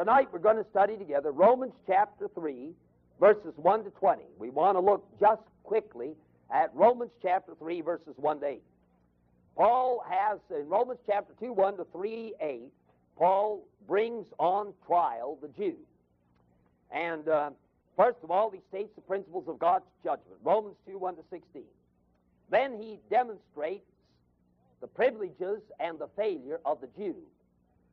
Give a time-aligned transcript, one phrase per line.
[0.00, 2.70] Tonight we're going to study together Romans chapter 3,
[3.20, 4.22] verses 1 to 20.
[4.38, 6.12] We want to look just quickly
[6.50, 8.62] at Romans chapter 3, verses 1 to 8.
[9.54, 12.60] Paul has, in Romans chapter 2, 1 to 3, 8,
[13.18, 15.76] Paul brings on trial the Jew.
[16.90, 17.50] And uh,
[17.94, 21.62] first of all, he states the principles of God's judgment, Romans 2, 1 to 16.
[22.50, 23.84] Then he demonstrates
[24.80, 27.16] the privileges and the failure of the Jew.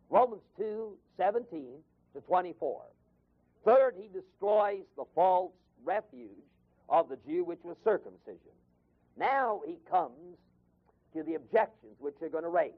[0.09, 1.63] Romans 2, 17
[2.17, 2.81] to 24.
[3.63, 5.51] Third, he destroys the false
[5.83, 6.29] refuge
[6.89, 8.55] of the Jew, which was circumcision.
[9.17, 10.37] Now he comes
[11.13, 12.71] to the objections which they're going to raise.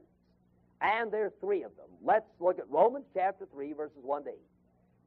[0.80, 1.88] And there are three of them.
[2.02, 4.34] Let's look at Romans chapter 3, verses 1 to 8.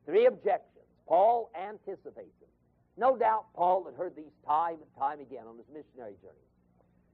[0.05, 0.85] Three objections.
[1.07, 2.49] Paul anticipates them.
[2.95, 6.47] No doubt Paul had heard these time and time again on his missionary journey.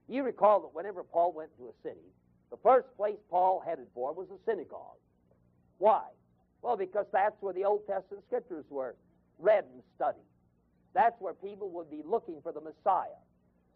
[0.08, 2.04] You recall that whenever Paul went to a city,
[2.50, 4.98] the first place Paul headed for was a synagogue.
[5.78, 6.02] Why?
[6.62, 8.94] Well, because that's where the Old Testament scriptures were
[9.38, 10.28] read and studied.
[10.94, 13.18] That's where people would be looking for the Messiah.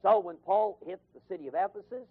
[0.02, 2.06] So when Paul hit the city of Ephesus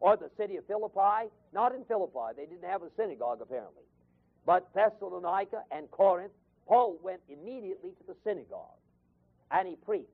[0.00, 3.84] or the city of Philippi, not in Philippi, they didn't have a synagogue apparently,
[4.44, 6.32] but Thessalonica and Corinth,
[6.66, 8.78] Paul went immediately to the synagogue
[9.50, 10.08] and he preached.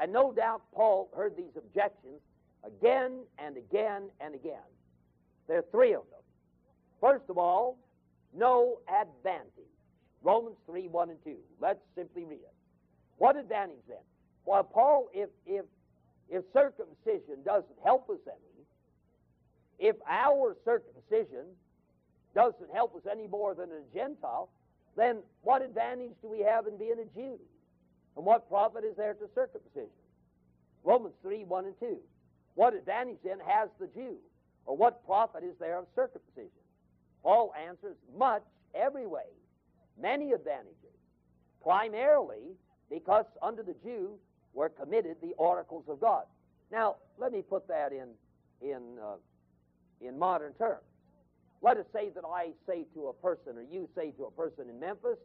[0.00, 2.20] And no doubt Paul heard these objections
[2.64, 4.68] again and again and again.
[5.48, 6.20] There are three of them.
[7.00, 7.76] First of all,
[8.36, 9.70] no advantage.
[10.22, 11.36] Romans 3, 1 and 2.
[11.60, 12.54] Let's simply read it.
[13.18, 13.98] What advantage then?
[14.44, 15.64] Well, Paul, if, if,
[16.28, 21.46] if circumcision doesn't help us any, if our circumcision
[22.34, 24.48] doesn't help us any more than a Gentile,
[24.96, 27.38] then what advantage do we have in being a Jew?
[28.16, 29.90] And what profit is there to circumcision?
[30.84, 31.96] Romans 3, 1 and 2.
[32.54, 34.16] What advantage then has the Jew?
[34.66, 36.61] Or what profit is there of circumcision?
[37.22, 38.42] Paul answers, much
[38.74, 39.30] every way,
[40.00, 40.76] many advantages.
[41.62, 42.56] Primarily
[42.90, 44.18] because under the Jew
[44.52, 46.24] were committed the oracles of God.
[46.70, 48.08] Now, let me put that in,
[48.60, 49.16] in, uh,
[50.06, 50.82] in modern terms.
[51.62, 54.68] Let us say that I say to a person, or you say to a person
[54.68, 55.18] in Memphis,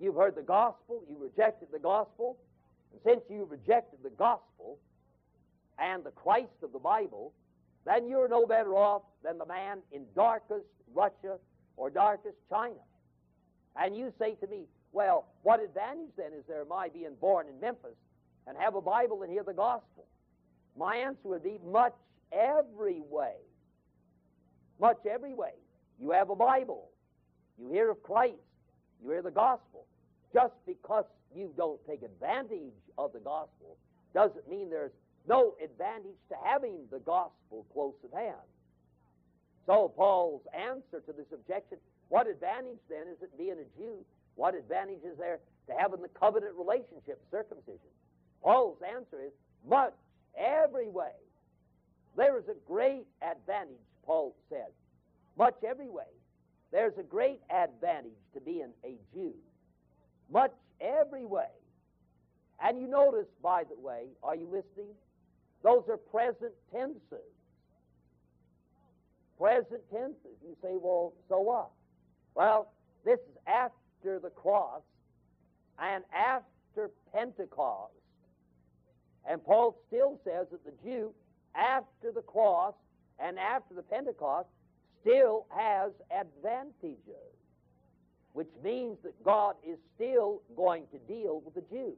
[0.00, 2.38] you've heard the gospel, you rejected the gospel,
[2.92, 4.78] and since you rejected the gospel
[5.78, 7.32] and the Christ of the Bible,
[7.86, 11.38] then you're no better off than the man in darkest Russia
[11.76, 12.74] or darkest China.
[13.76, 17.60] And you say to me, well, what advantage then is there my being born in
[17.60, 17.96] Memphis
[18.46, 20.06] and have a Bible and hear the gospel?
[20.76, 21.94] My answer would be much
[22.32, 23.34] every way.
[24.80, 25.52] Much every way.
[26.00, 26.90] You have a Bible.
[27.58, 28.34] You hear of Christ.
[29.02, 29.86] You hear the gospel.
[30.34, 31.04] Just because
[31.34, 33.76] you don't take advantage of the gospel
[34.14, 34.92] doesn't mean there's
[35.28, 38.46] no advantage to having the gospel close at hand.
[39.66, 41.78] So, Paul's answer to this objection
[42.08, 44.04] what advantage then is it being a Jew?
[44.36, 45.38] What advantage is there
[45.68, 47.90] to having the covenant relationship, circumcision?
[48.42, 49.32] Paul's answer is
[49.68, 49.94] much,
[50.36, 51.12] every way.
[52.16, 54.70] There is a great advantage, Paul said.
[55.36, 56.04] Much every way.
[56.70, 59.32] There's a great advantage to being a Jew.
[60.30, 61.50] Much every way.
[62.62, 64.94] And you notice, by the way, are you listening?
[65.66, 67.26] Those are present tenses.
[69.36, 70.38] Present tenses.
[70.40, 71.70] You say, well, so what?
[72.36, 72.72] Well,
[73.04, 74.82] this is after the cross
[75.80, 77.94] and after Pentecost.
[79.28, 81.12] And Paul still says that the Jew,
[81.56, 82.74] after the cross
[83.18, 84.46] and after the Pentecost,
[85.00, 87.34] still has advantages,
[88.34, 91.94] which means that God is still going to deal with the Jew.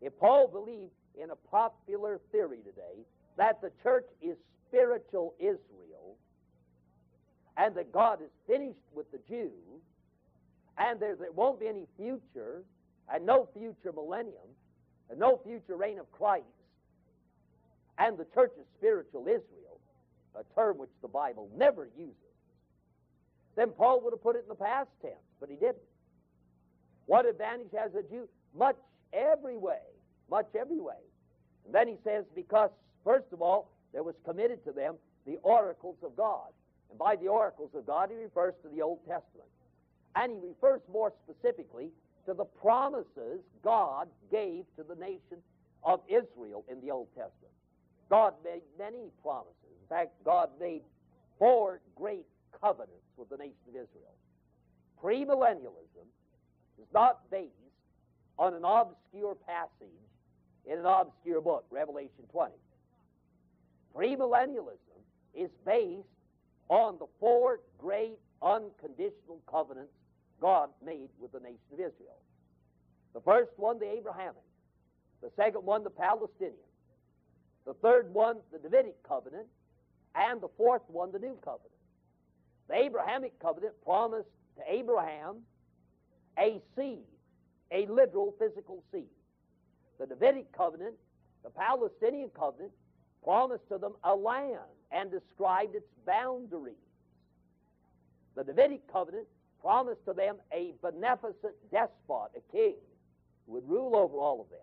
[0.00, 3.04] If Paul believed in a popular theory today
[3.36, 4.36] that the church is
[4.68, 6.16] spiritual Israel
[7.56, 9.50] and that God is finished with the Jews
[10.78, 12.62] and there, there won't be any future
[13.12, 14.48] and no future millennium
[15.10, 16.44] and no future reign of Christ
[17.98, 19.78] and the church is spiritual Israel,
[20.34, 22.14] a term which the Bible never uses,
[23.54, 25.76] then Paul would have put it in the past tense, but he didn't.
[27.06, 28.28] What advantage has a Jew?
[28.56, 28.76] Much
[29.12, 29.78] every way
[30.30, 30.94] much every way.
[31.64, 32.70] And then he says, because,
[33.04, 34.96] first of all, there was committed to them
[35.26, 36.48] the oracles of God.
[36.90, 39.48] And by the oracles of God, he refers to the Old Testament.
[40.16, 41.90] And he refers more specifically
[42.26, 45.38] to the promises God gave to the nation
[45.82, 47.52] of Israel in the Old Testament.
[48.10, 49.54] God made many promises.
[49.82, 50.82] In fact, God made
[51.38, 52.26] four great
[52.60, 54.14] covenants with the nation of Israel.
[55.02, 56.06] Premillennialism
[56.78, 57.50] is not based
[58.38, 60.03] on an obscure passage
[60.66, 62.52] in an obscure book, Revelation 20.
[63.94, 65.00] Premillennialism
[65.34, 66.08] is based
[66.68, 69.92] on the four great unconditional covenants
[70.40, 72.20] God made with the nation of Israel.
[73.14, 74.42] The first one, the Abrahamic.
[75.22, 76.54] The second one, the Palestinian.
[77.64, 79.46] The third one, the Davidic covenant.
[80.14, 81.70] And the fourth one, the new covenant.
[82.68, 85.36] The Abrahamic covenant promised to Abraham
[86.38, 87.04] a seed,
[87.70, 89.08] a literal physical seed.
[89.98, 90.94] The Davidic covenant,
[91.42, 92.72] the Palestinian covenant,
[93.22, 94.58] promised to them a land
[94.92, 96.74] and described its boundaries.
[98.36, 99.26] The Davidic covenant
[99.60, 102.74] promised to them a beneficent despot, a king,
[103.46, 104.58] who would rule over all of them.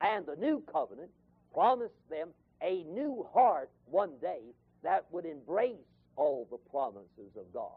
[0.00, 1.10] And the new covenant
[1.54, 2.30] promised them
[2.62, 4.40] a new heart one day
[4.82, 5.76] that would embrace
[6.16, 7.70] all the promises of God.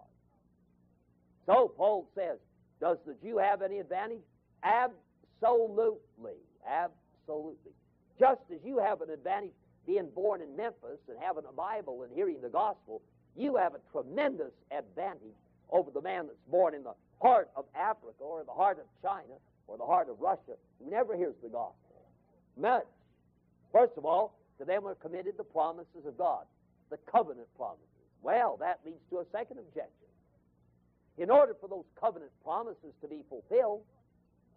[1.45, 2.37] So Paul says,
[2.79, 4.21] does the Jew have any advantage?
[4.63, 5.08] Absolutely.
[5.41, 6.37] Absolutely.
[6.67, 7.71] Absolutely.
[8.19, 9.53] Just as you have an advantage
[9.87, 13.01] being born in Memphis and having a Bible and hearing the gospel,
[13.35, 15.37] you have a tremendous advantage
[15.71, 19.39] over the man that's born in the heart of Africa or the heart of China
[19.67, 22.03] or the heart of Russia who never hears the gospel.
[22.57, 22.85] Much.
[23.71, 26.45] First of all, to them are committed the promises of God,
[26.89, 27.85] the covenant promises.
[28.21, 30.09] Well, that leads to a second objection.
[31.17, 33.81] In order for those covenant promises to be fulfilled,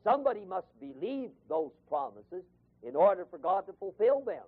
[0.04, 2.44] somebody must believe those promises
[2.82, 4.44] in order for God to fulfill them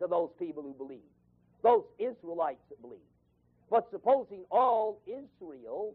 [0.00, 1.08] to those people who believe,
[1.62, 2.98] those Israelites that believe.
[3.70, 5.94] But supposing all Israel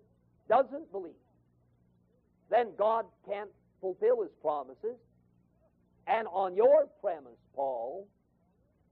[0.49, 1.13] doesn't believe,
[2.49, 3.49] then God can't
[3.79, 4.97] fulfill his promises.
[6.07, 8.07] And on your premise, Paul,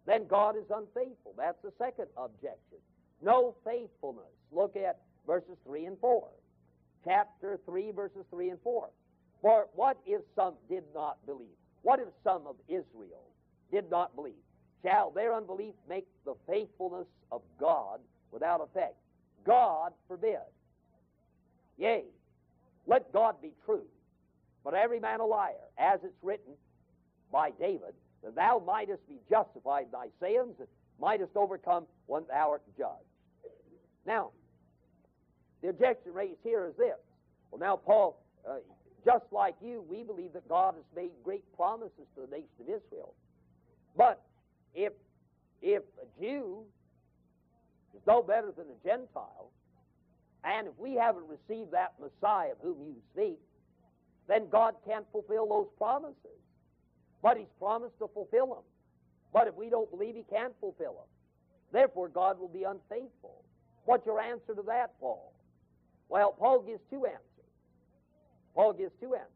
[0.06, 1.34] then God is unfaithful.
[1.38, 2.80] That's the second objection.
[3.22, 4.32] No faithfulness.
[4.52, 6.28] Look at verses 3 and 4.
[7.04, 8.90] Chapter 3, verses 3 and 4.
[9.42, 11.48] For what if some did not believe?
[11.82, 13.24] What if some of Israel
[13.72, 14.34] did not believe?
[14.84, 18.00] Shall their unbelief make the faithfulness of God
[18.32, 18.96] without effect?
[19.46, 20.40] God forbid.
[21.78, 22.04] Yea,
[22.88, 23.86] let God be true,
[24.64, 26.54] but every man a liar, as it's written
[27.32, 27.94] by David,
[28.24, 30.68] that thou mightest be justified in thy sayings, and
[31.00, 33.06] mightest overcome when thou art judged.
[34.06, 34.32] Now,
[35.62, 36.98] the objection raised here is this.
[37.52, 38.56] Well, now, Paul, uh,
[39.06, 42.68] just like you, we believe that God has made great promises to the nation of
[42.68, 43.14] Israel.
[43.96, 44.22] But
[44.74, 44.94] if,
[45.62, 46.64] if a Jew
[47.96, 49.52] is no better than a Gentile,
[50.44, 53.40] and if we haven't received that Messiah of whom you speak,
[54.28, 56.40] then God can't fulfill those promises.
[57.22, 58.64] But He's promised to fulfill them.
[59.34, 61.10] But if we don't believe He can't fulfill them,
[61.74, 63.44] therefore God will be unfaithful.
[63.86, 65.34] What's your answer to that, Paul?
[66.10, 67.29] Well, Paul gives two answers.
[68.60, 69.32] Paul gives two answers.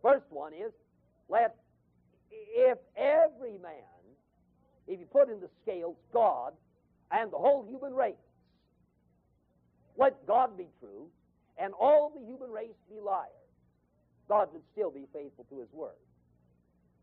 [0.00, 0.72] First one is,
[1.28, 1.56] let
[2.30, 4.00] if every man,
[4.88, 6.54] if you put in the scales God
[7.10, 8.14] and the whole human race,
[9.98, 11.04] let God be true
[11.58, 13.28] and all the human race be liars,
[14.26, 16.00] God would still be faithful to his word.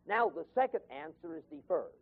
[0.08, 1.94] Now, the second answer is deferred.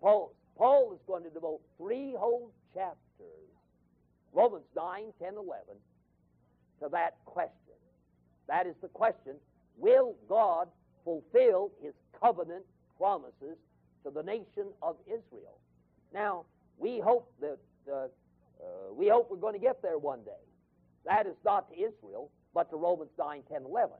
[0.00, 3.54] Paul, Paul is going to devote three whole chapters,
[4.32, 5.46] Romans 9, 10, 11,
[6.82, 7.59] to that question.
[8.48, 9.34] That is the question
[9.76, 10.68] Will God
[11.04, 12.64] fulfill his covenant
[12.98, 13.56] promises
[14.04, 15.58] to the nation of Israel?
[16.12, 16.44] Now,
[16.78, 17.58] we hope that
[17.90, 20.42] uh, uh, we hope we're going to get there one day.
[21.06, 23.90] That is not to Israel, but to Romans 9, 10, 11.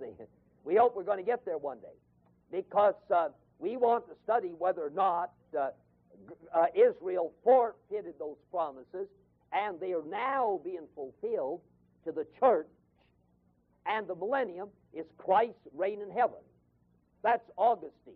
[0.00, 0.06] See,
[0.64, 1.96] we hope we're going to get there one day
[2.50, 3.28] because uh,
[3.58, 5.70] we want to study whether or not uh,
[6.54, 9.06] uh, Israel forfeited those promises
[9.52, 11.60] and they are now being fulfilled
[12.04, 12.68] to the church
[13.86, 16.38] and the millennium is Christ's reign in heaven.
[17.22, 18.14] That's Augustine.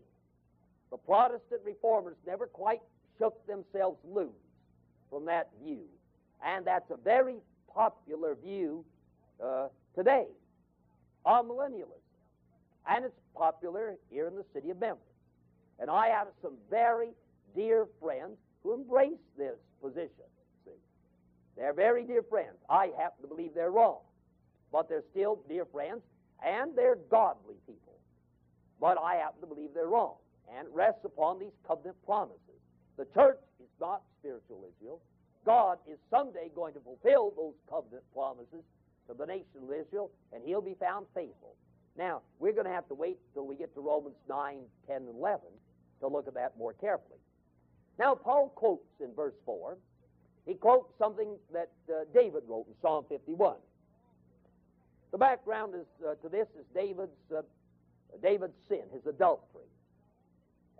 [0.90, 2.80] The Protestant reformers never quite
[3.18, 4.30] shook themselves loose
[5.10, 5.82] from that view.
[6.44, 7.36] And that's a very
[7.72, 8.84] popular view
[9.42, 10.26] uh, today
[11.24, 12.00] of millennialism.
[12.88, 15.02] And it's popular here in the city of Memphis.
[15.80, 17.10] And I have some very
[17.56, 20.28] dear friends who embrace this position.
[20.64, 20.72] See,
[21.56, 22.56] they're very dear friends.
[22.68, 24.00] I happen to believe they're wrong
[24.74, 26.02] but they're still dear friends,
[26.44, 27.94] and they're godly people.
[28.80, 30.16] But I happen to believe they're wrong,
[30.58, 32.58] and rests upon these covenant promises.
[32.96, 35.00] The church is not spiritual Israel.
[35.46, 38.66] God is someday going to fulfill those covenant promises
[39.06, 41.54] to the nation of Israel, and he'll be found faithful.
[41.96, 45.08] Now, we're going to have to wait till we get to Romans 9, 10, and
[45.08, 45.46] 11
[46.00, 47.20] to look at that more carefully.
[47.96, 49.78] Now, Paul quotes in verse 4,
[50.46, 53.54] he quotes something that uh, David wrote in Psalm 51.
[55.14, 57.42] The background is, uh, to this is David's, uh,
[58.20, 59.70] David's sin, his adultery.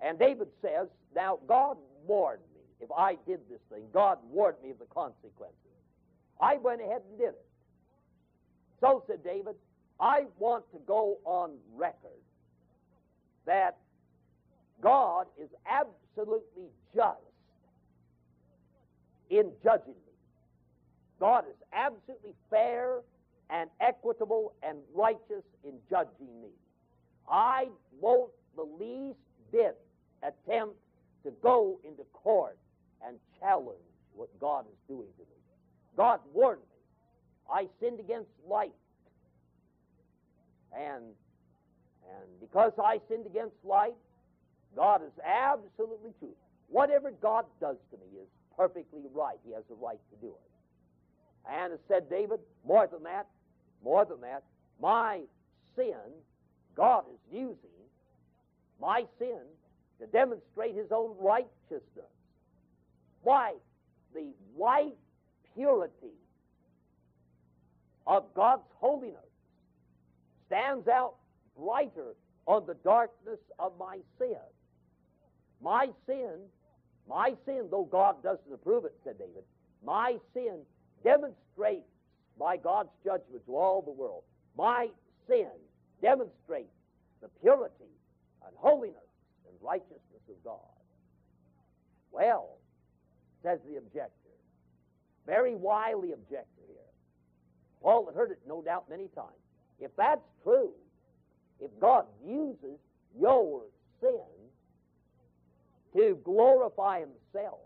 [0.03, 4.71] And David says, Now God warned me if I did this thing, God warned me
[4.71, 5.55] of the consequences.
[6.41, 7.47] I went ahead and did it.
[8.81, 9.55] So said David,
[10.01, 12.11] I want to go on record
[13.47, 13.77] that
[14.83, 17.21] God is absolutely just
[19.31, 20.13] in judging me.
[21.21, 22.99] God is absolutely fair
[23.51, 26.51] and equitable and righteous in judging me.
[27.29, 27.67] I
[28.01, 29.19] won't the least
[29.53, 29.79] bit
[30.23, 30.77] attempt
[31.25, 32.59] to go into court
[33.07, 33.79] and challenge
[34.15, 35.39] what God is doing to me.
[35.97, 36.67] God warned me.
[37.53, 38.73] I sinned against light.
[40.77, 43.95] And, and because I sinned against light,
[44.75, 46.35] God is absolutely true.
[46.69, 49.37] Whatever God does to me is perfectly right.
[49.47, 50.51] He has a right to do it.
[51.51, 53.27] And said David, more than that,
[53.83, 54.45] more than that,
[54.81, 55.21] my
[55.77, 55.95] sin,
[56.75, 57.57] God is using
[58.81, 59.41] my sin
[60.01, 62.11] to demonstrate his own righteousness.
[63.23, 63.55] Why?
[64.15, 64.97] The white
[65.55, 66.15] purity
[68.07, 69.17] of God's holiness
[70.47, 71.15] stands out
[71.59, 72.15] brighter
[72.47, 74.37] on the darkness of my sin.
[75.63, 76.41] My sin,
[77.09, 79.45] my sin, though God doesn't approve it, said David,
[79.85, 80.59] my sin
[81.05, 81.87] demonstrates
[82.39, 84.23] by God's judgment to all the world.
[84.57, 84.89] My
[85.29, 85.49] sin
[86.03, 86.73] demonstrates
[87.23, 87.93] the purity
[88.47, 88.97] and holiness
[89.47, 90.59] and righteousness of God.
[92.11, 92.59] Well,
[93.43, 94.11] says the objector,
[95.27, 96.77] very wily objector here.
[97.83, 99.29] Paul had heard it no doubt many times.
[99.79, 100.73] If that's true,
[101.61, 102.79] if God uses
[103.19, 103.63] your
[104.01, 104.21] sin
[105.97, 107.61] to glorify himself,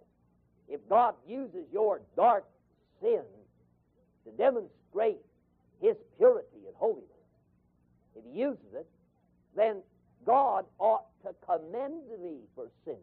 [0.69, 2.45] if God uses your dark
[3.01, 3.23] sin
[4.25, 5.21] to demonstrate
[5.81, 7.05] his purity and holiness,
[8.17, 8.87] if he uses it,
[9.57, 9.83] then
[10.27, 13.01] God ought to commend me for sinning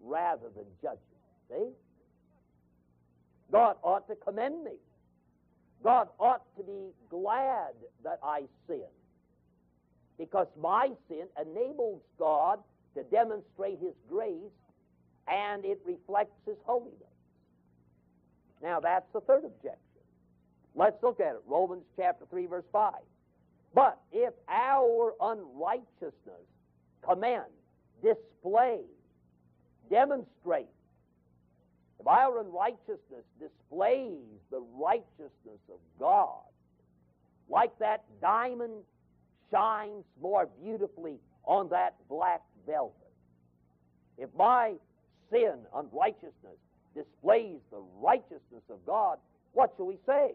[0.00, 0.98] rather than judge
[1.50, 1.56] me.
[1.56, 1.70] See?
[3.50, 4.72] God ought to commend me.
[5.82, 7.72] God ought to be glad
[8.04, 8.82] that I sin
[10.18, 12.58] because my sin enables God
[12.96, 14.34] to demonstrate His grace
[15.28, 17.07] and it reflects His holiness.
[18.62, 19.78] Now, that's the third objection.
[20.74, 21.42] Let's look at it.
[21.46, 22.94] Romans chapter 3, verse 5.
[23.74, 26.46] But if our unrighteousness
[27.02, 27.44] commend,
[28.02, 28.80] display,
[29.90, 30.68] demonstrate,
[32.00, 36.42] if our unrighteousness displays the righteousness of God,
[37.48, 38.82] like that diamond
[39.50, 42.94] shines more beautifully on that black velvet,
[44.16, 44.74] if my
[45.30, 46.58] sin, unrighteousness,
[46.98, 49.18] displays the righteousness of God,
[49.52, 50.32] what shall we say?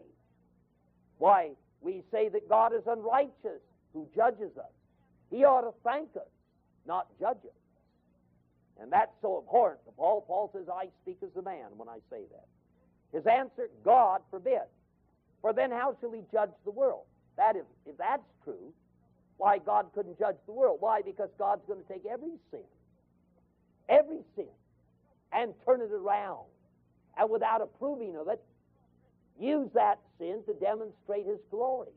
[1.18, 3.60] Why, we say that God is unrighteous
[3.92, 4.72] who judges us.
[5.30, 6.28] He ought to thank us,
[6.86, 8.80] not judge us.
[8.80, 10.24] And that's so abhorrent to Paul.
[10.26, 12.46] Paul says, I speak as a man when I say that.
[13.16, 14.66] His answer, God forbid.
[15.40, 17.04] For then how shall he judge the world?
[17.36, 18.72] That is, if, that's true,
[19.36, 20.78] why God couldn't judge the world.
[20.80, 21.02] Why?
[21.02, 22.64] Because God's going to take every sin,
[23.88, 24.46] every sin,
[25.32, 26.46] and turn it around.
[27.18, 28.42] And without approving of it,
[29.38, 31.92] use that sin to demonstrate his glory.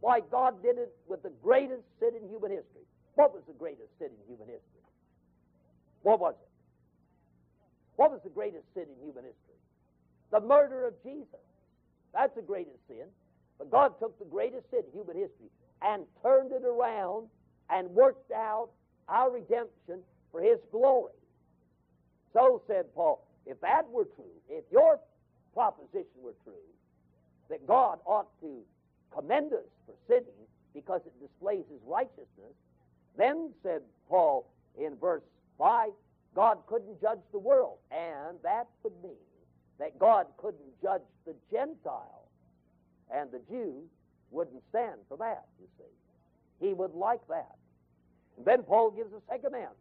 [0.00, 2.84] Why, God did it with the greatest sin in human history.
[3.14, 4.84] What was the greatest sin in human history?
[6.02, 6.48] What was it?
[7.96, 9.58] What was the greatest sin in human history?
[10.30, 11.40] The murder of Jesus.
[12.12, 13.06] That's the greatest sin.
[13.58, 15.48] But God took the greatest sin in human history
[15.82, 17.28] and turned it around
[17.70, 18.68] and worked out
[19.08, 20.00] our redemption
[20.30, 21.12] for His glory.
[22.32, 24.98] So said Paul, if that were true, if your
[25.54, 26.52] proposition were true,
[27.48, 28.60] that God ought to
[29.14, 32.54] commend us for sinning because it displays His righteousness,
[33.16, 34.46] then, said Paul
[34.78, 35.22] in verse
[35.58, 35.88] 5,
[36.34, 37.78] God couldn't judge the world.
[37.90, 39.16] And that would mean
[39.78, 42.28] that God couldn't judge the Gentile.
[43.14, 43.84] And the Jew
[44.30, 46.66] wouldn't stand for that, you see.
[46.66, 47.56] He would like that.
[48.36, 49.74] And then Paul gives a second answer.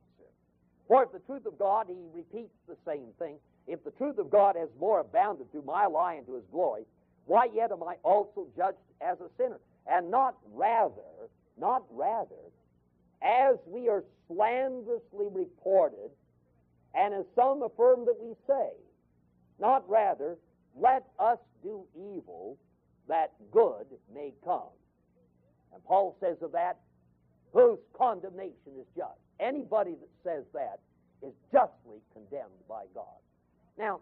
[0.88, 4.30] For if the truth of God, he repeats the same thing, if the truth of
[4.30, 6.84] God has more abounded through my lie into his glory,
[7.26, 9.60] why yet am I also judged as a sinner?
[9.88, 11.30] And not rather,
[11.60, 12.36] not rather,
[13.22, 16.12] as we are slanderously reported,
[16.94, 18.70] and as some affirm that we say,
[19.60, 20.38] not rather,
[20.76, 22.58] let us do evil
[23.08, 24.70] that good may come.
[25.74, 26.78] And Paul says of that,
[27.54, 29.20] whose condemnation is just.
[29.40, 30.80] Anybody that says that
[31.26, 33.25] is justly condemned by God.
[33.78, 34.02] Now,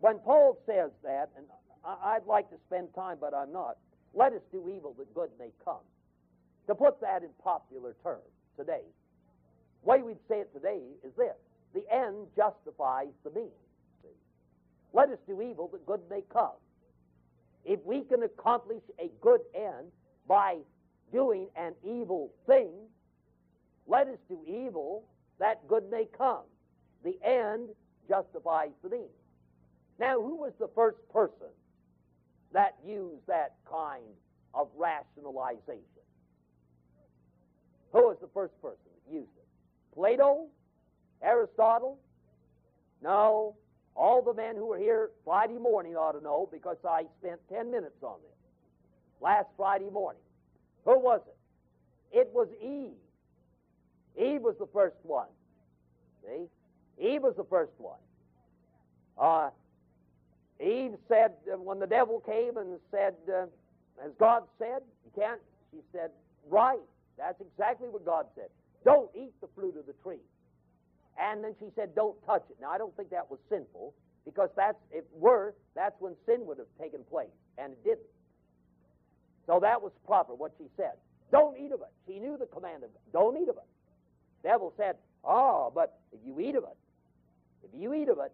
[0.00, 1.46] when Paul says that, and
[1.84, 3.78] I'd like to spend time, but I'm not,
[4.14, 5.84] let us do evil that good may come.
[6.68, 8.22] To put that in popular terms
[8.56, 8.82] today,
[9.82, 11.36] the way we'd say it today is this
[11.74, 13.50] the end justifies the means.
[14.92, 16.52] Let us do evil that good may come.
[17.64, 19.88] if we can accomplish a good end
[20.28, 20.58] by
[21.12, 22.72] doing an evil thing,
[23.86, 25.04] let us do evil
[25.38, 26.44] that good may come.
[27.04, 27.68] The end
[28.08, 29.10] justifies the means.
[29.98, 31.48] Now, who was the first person
[32.52, 34.02] that used that kind
[34.54, 35.82] of rationalization?
[37.92, 39.94] Who was the first person that used it?
[39.94, 40.46] Plato?
[41.22, 41.98] Aristotle?
[43.02, 43.56] No.
[43.94, 47.70] All the men who were here Friday morning ought to know because I spent 10
[47.70, 48.32] minutes on this
[49.20, 50.22] last Friday morning.
[50.84, 52.18] Who was it?
[52.18, 52.96] It was Eve.
[54.16, 55.28] Eve was the first one.
[56.24, 56.46] See?
[56.98, 57.98] Eve was the first one.
[59.18, 59.50] Uh,
[60.60, 63.46] Eve said, uh, when the devil came and said, uh,
[64.04, 65.40] as God said, you can't,
[65.72, 66.10] she said,
[66.48, 66.80] right.
[67.18, 68.48] That's exactly what God said.
[68.84, 70.22] Don't eat the fruit of the tree.
[71.20, 72.56] And then she said, don't touch it.
[72.60, 73.94] Now, I don't think that was sinful
[74.24, 78.10] because that's, if were, that's when sin would have taken place, and it didn't.
[79.46, 80.92] So that was proper, what she said.
[81.30, 81.92] Don't eat of it.
[82.06, 83.12] She knew the command of God.
[83.12, 83.68] Don't eat of it.
[84.42, 86.76] The devil said, oh, but if you eat of it,
[87.64, 88.32] if you eat of it,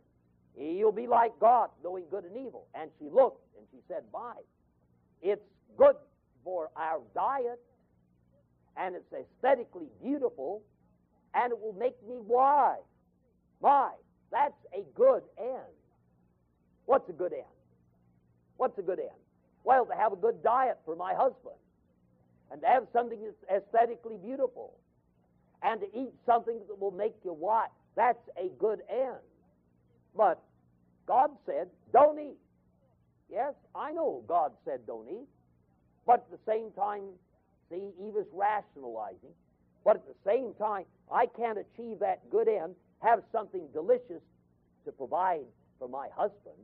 [0.56, 2.66] you'll be like God, knowing good and evil.
[2.74, 4.34] And she looked and she said, My,
[5.22, 5.42] it's
[5.76, 5.96] good
[6.44, 7.60] for our diet,
[8.76, 10.62] and it's aesthetically beautiful,
[11.34, 12.78] and it will make me wise.
[13.60, 13.90] My,
[14.30, 15.74] that's a good end.
[16.86, 17.42] What's a good end?
[18.56, 19.10] What's a good end?
[19.64, 21.56] Well, to have a good diet for my husband,
[22.50, 24.74] and to have something that's aesthetically beautiful,
[25.62, 27.68] and to eat something that will make you wise.
[27.98, 29.18] That's a good end.
[30.16, 30.40] But
[31.04, 32.38] God said, don't eat.
[33.28, 35.26] Yes, I know God said don't eat.
[36.06, 37.02] But at the same time,
[37.68, 39.34] see, Eve is rationalizing.
[39.84, 44.22] But at the same time, I can't achieve that good end, have something delicious
[44.84, 45.46] to provide
[45.80, 46.56] for my husband,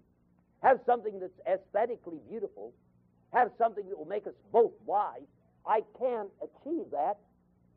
[0.63, 2.73] have something that's aesthetically beautiful,
[3.33, 5.27] have something that will make us both wise.
[5.67, 7.19] I can't achieve that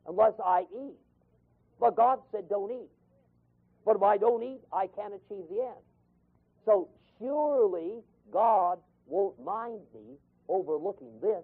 [0.06, 0.94] unless I eat.
[1.80, 2.88] But God said, don't eat.
[3.88, 5.82] But if I don't eat, I can't achieve the end.
[6.66, 11.42] So surely God won't mind me overlooking this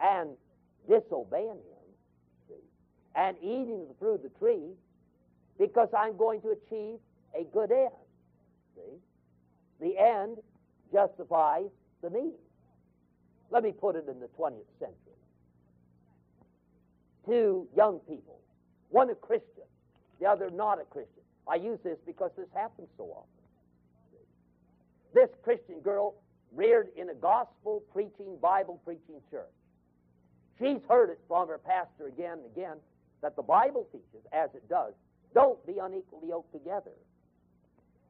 [0.00, 0.30] and
[0.88, 2.56] disobeying Him
[3.14, 4.70] and eating the fruit of the tree
[5.58, 6.96] because I'm going to achieve
[7.38, 7.90] a good end.
[8.74, 8.96] See?
[9.80, 10.38] The end
[10.90, 11.68] justifies
[12.00, 12.32] the means.
[13.50, 14.96] Let me put it in the 20th century.
[17.26, 18.40] Two young people,
[18.88, 19.57] one a Christian,
[20.20, 21.22] the other not a Christian.
[21.46, 23.28] I use this because this happens so often.
[25.14, 26.14] This Christian girl
[26.52, 29.46] reared in a gospel preaching, Bible preaching church.
[30.58, 32.76] She's heard it from her pastor again and again
[33.22, 34.92] that the Bible teaches, as it does,
[35.34, 36.92] don't be unequally yoked together.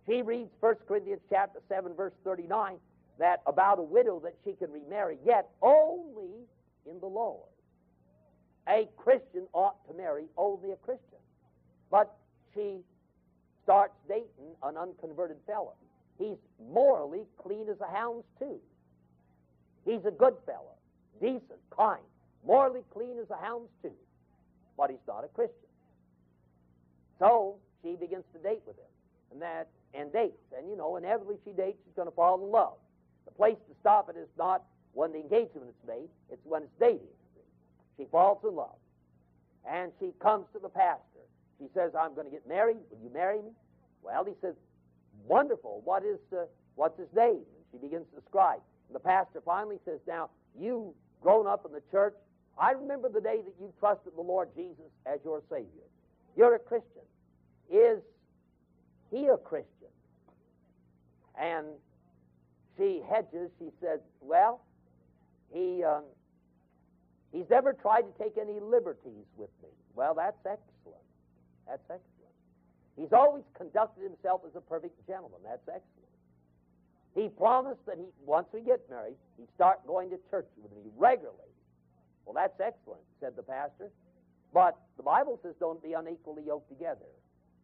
[0.07, 2.77] She reads 1 Corinthians chapter 7, verse 39,
[3.19, 6.47] that about a widow that she can remarry, yet only
[6.87, 7.49] in the Lord.
[8.69, 11.08] A Christian ought to marry only a Christian.
[11.91, 12.15] But
[12.55, 12.81] she
[13.65, 15.75] starts dating an unconverted fellow.
[16.19, 16.39] He's
[16.73, 18.65] morally clean as a hound's tooth.
[19.85, 20.77] He's a good fellow,
[21.21, 22.03] decent, kind,
[22.47, 23.93] morally clean as a hound's tooth,
[24.77, 25.69] but he's not a Christian.
[27.19, 28.93] So she begins to date with him,
[29.33, 31.79] and that and dates, and you know, inevitably she dates.
[31.85, 32.77] She's going to fall in love.
[33.25, 36.79] The place to stop it is not when the engagement is made; it's when it's
[36.79, 37.17] dating.
[37.97, 38.77] She falls in love,
[39.69, 41.18] and she comes to the pastor
[41.59, 42.79] she says, I'm going to get married.
[42.91, 43.51] Will you marry me?
[44.03, 44.55] Well, he says,
[45.27, 45.83] wonderful.
[45.85, 46.45] What is, uh,
[46.77, 47.43] what's his name?
[47.43, 48.61] And she begins to describe.
[48.89, 52.15] And the pastor finally says, now, you grown up in the church,
[52.59, 55.87] I remember the day that you trusted the Lord Jesus as your Savior.
[56.37, 57.03] You're a Christian.
[57.71, 58.01] Is
[59.11, 59.69] he a Christian?
[61.41, 61.67] And
[62.77, 63.51] she hedges.
[63.59, 64.63] She says, well,
[65.53, 66.05] he, um,
[67.33, 69.69] he's never tried to take any liberties with me.
[69.95, 70.63] Well, that's excellent.
[71.69, 72.35] That's excellent.
[72.97, 75.41] He's always conducted himself as a perfect gentleman.
[75.45, 76.09] That's excellent.
[77.15, 80.91] He promised that he, once we get married, he'd start going to church with me
[80.97, 81.53] regularly.
[82.25, 83.91] Well, that's excellent, said the pastor.
[84.53, 87.11] But the Bible says don't be unequally yoked together.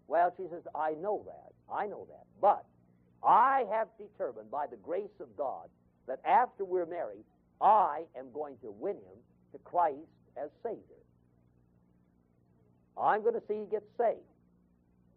[0.06, 1.52] Well, she says, I know that.
[1.72, 2.24] I know that.
[2.40, 2.64] But
[3.22, 5.68] I have determined by the grace of God
[6.06, 7.24] that after we're married,
[7.60, 9.18] I am going to win him
[9.52, 11.03] to Christ as Savior.
[13.00, 14.18] I'm going to see you get saved.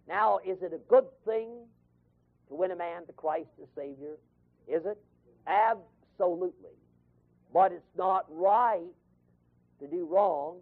[0.07, 1.49] Now, is it a good thing
[2.49, 4.17] to win a man to Christ as Savior?
[4.67, 4.97] Is it?
[5.45, 6.75] Absolutely.
[7.53, 8.87] But it's not right
[9.79, 10.57] to do wrong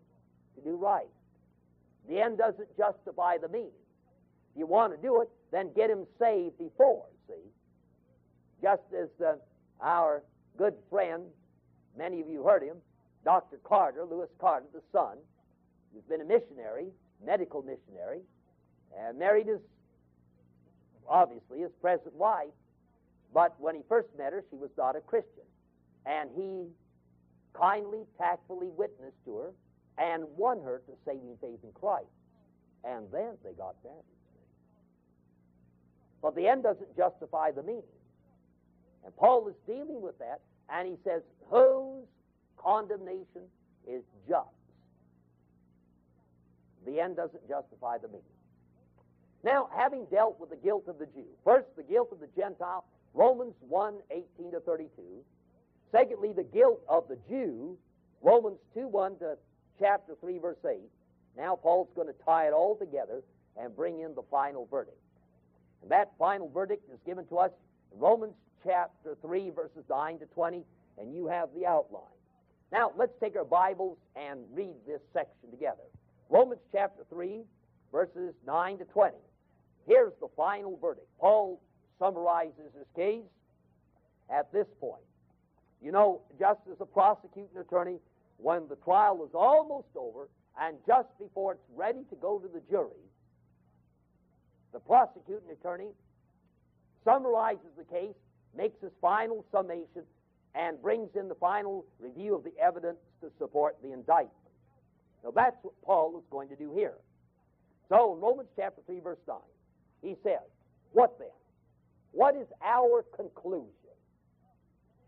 [0.56, 1.08] to do right.
[2.10, 3.72] The end doesn't justify the means.
[4.54, 7.50] If you want to do it, then get him saved before, see?
[8.62, 9.36] Just as uh,
[9.82, 10.24] our
[10.58, 11.24] good friend,
[11.98, 12.78] many of you heard him,
[13.24, 13.58] Dr.
[13.64, 15.18] Carter, Lewis Carter, the son,
[15.94, 16.88] who's been a missionary,
[17.24, 18.22] medical missionary,
[19.00, 19.60] and married his,
[21.08, 22.54] obviously, his present wife.
[23.34, 25.44] But when he first met her, she was not a Christian.
[26.06, 26.68] And he
[27.54, 29.52] kindly, tactfully witnessed to her
[29.98, 32.08] and won her to saving faith in Christ.
[32.84, 34.04] And then they got married.
[36.22, 37.84] But the end doesn't justify the means.
[39.04, 42.06] And Paul is dealing with that, and he says, Whose
[42.58, 43.46] condemnation
[43.88, 44.50] is just?
[46.86, 48.24] The end doesn't justify the means.
[49.44, 52.86] Now, having dealt with the guilt of the Jew, first the guilt of the Gentile,
[53.14, 54.90] Romans 1 18 to 32.
[55.92, 57.78] Secondly, the guilt of the Jew,
[58.22, 59.38] Romans 2 1 to
[59.80, 60.78] chapter 3, verse 8.
[61.38, 63.22] Now, Paul's going to tie it all together
[63.58, 64.98] and bring in the final verdict.
[65.82, 67.52] And that final verdict is given to us
[67.94, 70.64] in Romans chapter 3, verses 9 to 20,
[70.98, 72.02] and you have the outline.
[72.72, 75.84] Now, let's take our Bibles and read this section together.
[76.30, 77.42] Romans chapter 3,
[77.92, 79.16] verses 9 to 20.
[79.88, 81.08] Here's the final verdict.
[81.20, 81.62] Paul
[82.00, 83.24] summarizes his case
[84.30, 85.04] at this point.
[85.82, 88.00] You know, just as a prosecuting attorney,
[88.38, 90.28] when the trial is almost over
[90.60, 92.90] and just before it's ready to go to the jury,
[94.74, 95.90] the prosecuting attorney
[97.04, 98.16] summarizes the case,
[98.58, 100.04] makes his final summation,
[100.56, 104.32] and brings in the final review of the evidence to support the indictment.
[105.26, 106.94] Now, that's what Paul is going to do here.
[107.90, 109.38] So, in Romans chapter 3, verse 9,
[110.04, 110.46] he says,
[110.92, 111.28] What then?
[112.12, 113.70] What is our conclusion?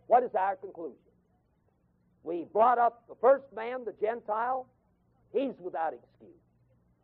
[0.08, 0.98] What is our conclusion?
[2.24, 4.68] We brought up the first man, the Gentile,
[5.32, 6.34] he's without excuse.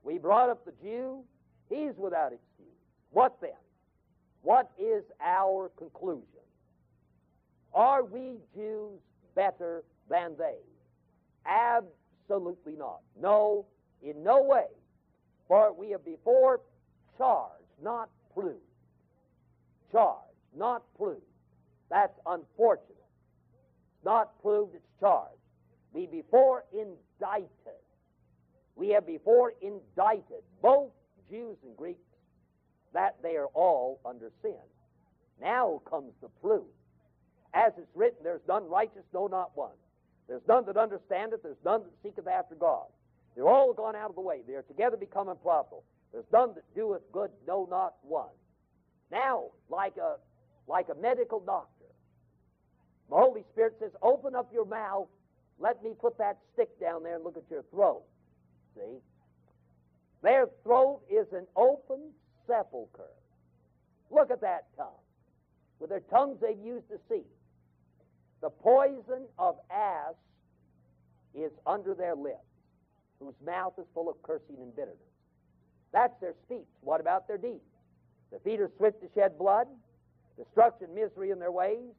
[0.03, 1.23] We brought up the Jew,
[1.69, 2.75] he's without excuse.
[3.11, 3.51] What then?
[4.41, 6.25] What is our conclusion?
[7.73, 8.99] Are we Jews
[9.35, 10.57] better than they?
[11.45, 12.02] Absolutely
[12.39, 12.99] not.
[13.19, 13.65] No,
[14.01, 14.65] in no way.
[15.47, 16.61] For we have before
[17.17, 18.59] charged, not proved.
[19.91, 20.19] Charged,
[20.55, 21.21] not proved.
[21.89, 22.97] That's unfortunate.
[24.03, 25.37] Not proved, it's charged.
[25.93, 27.47] We before indicted.
[28.75, 30.91] We have before indicted both
[31.29, 31.99] Jews and Greeks
[32.93, 34.55] that they are all under sin.
[35.41, 36.65] Now comes the proof.
[37.53, 39.75] As it's written, there's none righteous, no, not one.
[40.27, 42.85] There's none that understandeth, there's none that seeketh after God.
[43.35, 44.41] They're all gone out of the way.
[44.47, 45.83] They are together become unprofitable.
[46.11, 48.29] There's none that doeth good, no, not one.
[49.11, 50.17] Now, like a
[50.67, 51.85] like a medical doctor,
[53.09, 55.07] the Holy Spirit says, Open up your mouth,
[55.59, 58.03] let me put that stick down there and look at your throat.
[58.75, 58.99] See?
[60.21, 61.99] Their throat is an open
[62.47, 63.11] sepulchre.
[64.09, 65.01] Look at that tongue.
[65.79, 67.27] With their tongues they've used deceit.
[68.43, 70.15] The poison of ass
[71.33, 72.43] is under their lips,
[73.17, 74.97] whose mouth is full of cursing and bitterness.
[75.93, 76.67] That's their speech.
[76.81, 77.63] What about their deeds?
[78.33, 79.67] The feet are swift to shed blood,
[80.37, 81.93] destruction, misery in their ways.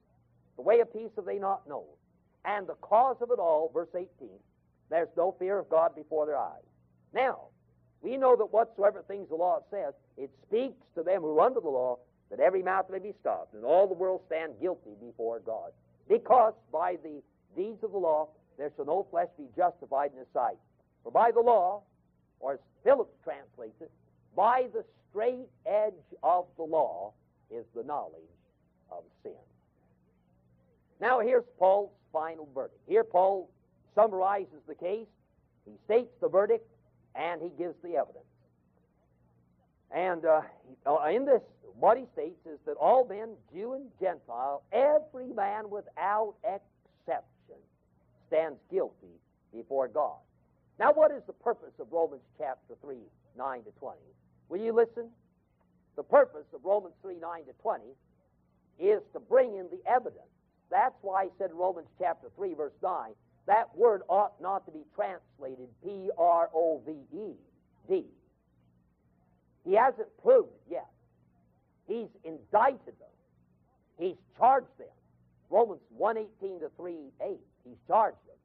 [0.57, 1.87] The way of peace have they not known.
[2.45, 4.07] And the cause of it all, verse 18,
[4.91, 6.69] there's no fear of God before their eyes.
[7.15, 7.45] Now,
[8.03, 11.61] we know that whatsoever things the law says, it speaks to them who are under
[11.61, 15.41] the law that every mouth may be stopped, and all the world stand guilty before
[15.41, 15.73] God.
[16.09, 17.23] Because by the
[17.57, 20.57] deeds of the law there shall no flesh be justified in his sight.
[21.03, 21.83] For by the law,
[22.41, 23.91] or as Phillips translates it,
[24.37, 27.13] by the straight edge of the law
[27.51, 28.23] is the knowledge
[28.91, 29.33] of sin.
[31.01, 32.81] Now here's Paul's final verdict.
[32.87, 33.51] Here Paul
[33.95, 35.07] summarizes the case,
[35.65, 36.67] he states the verdict,
[37.15, 38.25] and he gives the evidence.
[39.95, 40.41] And uh,
[40.87, 41.41] uh, in this,
[41.79, 47.63] what he states is that all men, Jew and Gentile, every man without exception,
[48.27, 49.15] stands guilty
[49.53, 50.19] before God.
[50.81, 52.97] Now, what is the purpose of Romans chapter 3,
[53.39, 53.99] 9 to 20?
[54.49, 55.09] Will you listen?
[55.97, 57.85] The purpose of Romans 3, 9 to 20
[58.81, 60.27] is to bring in the evidence.
[60.71, 63.13] That's why I said Romans chapter 3, verse 9,
[63.47, 67.35] that word ought not to be translated P R O V E
[67.89, 68.07] D.
[69.65, 70.89] He hasn't proved it yet.
[71.87, 73.15] He's indicted them.
[73.99, 74.89] He's charged them.
[75.51, 77.39] Romans 118 to 3 8.
[77.65, 78.37] He's charged them.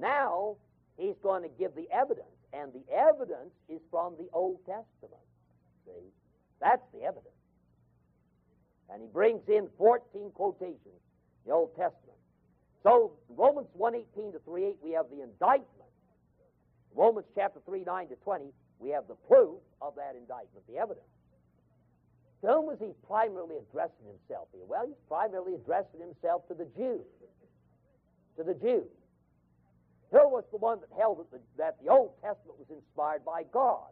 [0.00, 0.56] Now
[0.96, 5.22] he's going to give the evidence, and the evidence is from the Old Testament.
[5.84, 6.12] See?
[6.60, 7.34] That's the evidence.
[8.90, 11.02] And he brings in 14 quotations,
[11.44, 12.18] the Old Testament.
[12.82, 15.90] So Romans 1:18 to 3:8 we have the indictment.
[16.94, 21.06] Romans chapter 3 9 to 20 we have the proof of that indictment, the evidence.
[22.42, 24.64] To whom was he primarily addressing himself here?
[24.68, 27.06] Well, he's primarily addressing himself to the Jews.
[28.36, 28.92] To the Jews.
[30.12, 33.42] Who was the one that held that the, that the Old Testament was inspired by
[33.52, 33.90] God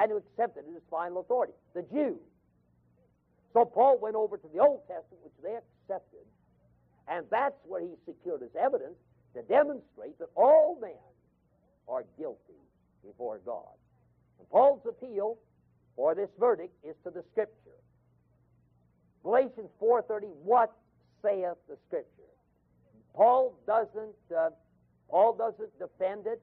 [0.00, 1.52] and who accepted it as final authority?
[1.74, 2.22] The Jews.
[3.52, 6.24] So Paul went over to the Old Testament, which they accepted,
[7.08, 8.96] and that's where he secured his evidence
[9.34, 11.00] to demonstrate that all men
[11.88, 12.60] are guilty
[13.04, 13.76] before God.
[14.50, 15.38] Paul's appeal
[15.94, 17.54] for this verdict is to the Scripture.
[19.22, 20.72] Galatians 4:30, what
[21.22, 22.30] saith the Scripture?
[23.14, 24.50] Paul doesn't uh,
[25.08, 26.40] Paul doesn't defend it.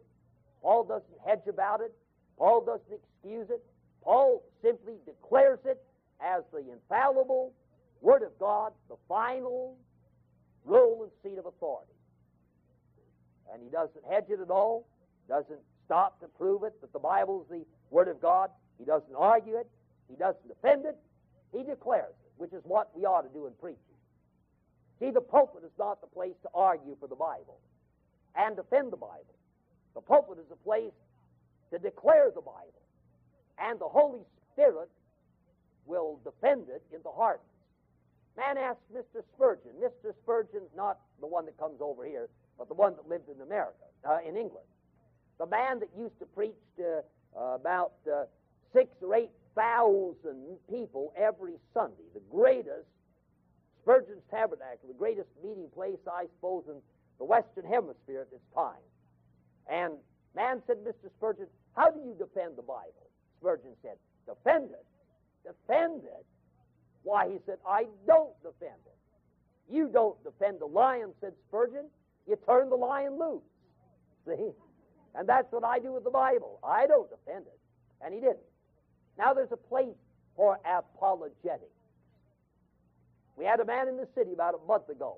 [0.61, 1.93] Paul doesn't hedge about it.
[2.37, 3.63] Paul doesn't excuse it.
[4.03, 5.81] Paul simply declares it
[6.19, 7.53] as the infallible
[8.01, 9.77] Word of God, the final
[10.65, 11.91] rule and seat of authority.
[13.53, 14.87] And he doesn't hedge it at all,
[15.29, 18.49] doesn't stop to prove it that the Bible is the Word of God.
[18.79, 19.69] He doesn't argue it,
[20.09, 20.97] he doesn't defend it,
[21.55, 23.77] he declares it, which is what we ought to do in preaching.
[24.99, 27.59] See, the pulpit is not the place to argue for the Bible
[28.35, 29.35] and defend the Bible.
[29.93, 30.91] The pulpit is a place
[31.71, 32.81] to declare the Bible,
[33.59, 34.89] and the Holy Spirit
[35.85, 37.41] will defend it in the heart.
[38.35, 39.21] Man asked Mr.
[39.35, 39.71] Spurgeon.
[39.79, 40.13] Mr.
[40.23, 43.85] Spurgeon, not the one that comes over here, but the one that lived in America,
[44.09, 44.65] uh, in England.
[45.37, 47.03] The man that used to preach to
[47.35, 48.25] about uh,
[48.73, 52.87] six or eight thousand people every Sunday, the greatest
[53.81, 56.75] Spurgeon's Tabernacle, the greatest meeting place, I suppose, in
[57.19, 58.81] the Western Hemisphere at this time.
[59.69, 59.93] And
[60.35, 61.11] man said, Mr.
[61.17, 63.09] Spurgeon, how do you defend the Bible?
[63.39, 64.85] Spurgeon said, defend it.
[65.43, 66.25] Defend it?
[67.03, 69.73] Why, he said, I don't defend it.
[69.73, 71.85] You don't defend the lion, said Spurgeon.
[72.27, 73.43] You turn the lion loose.
[74.25, 74.51] See?
[75.15, 76.59] And that's what I do with the Bible.
[76.63, 77.59] I don't defend it.
[78.03, 78.47] And he didn't.
[79.17, 79.95] Now there's a place
[80.35, 81.69] for apologetics.
[83.35, 85.17] We had a man in the city about a month ago.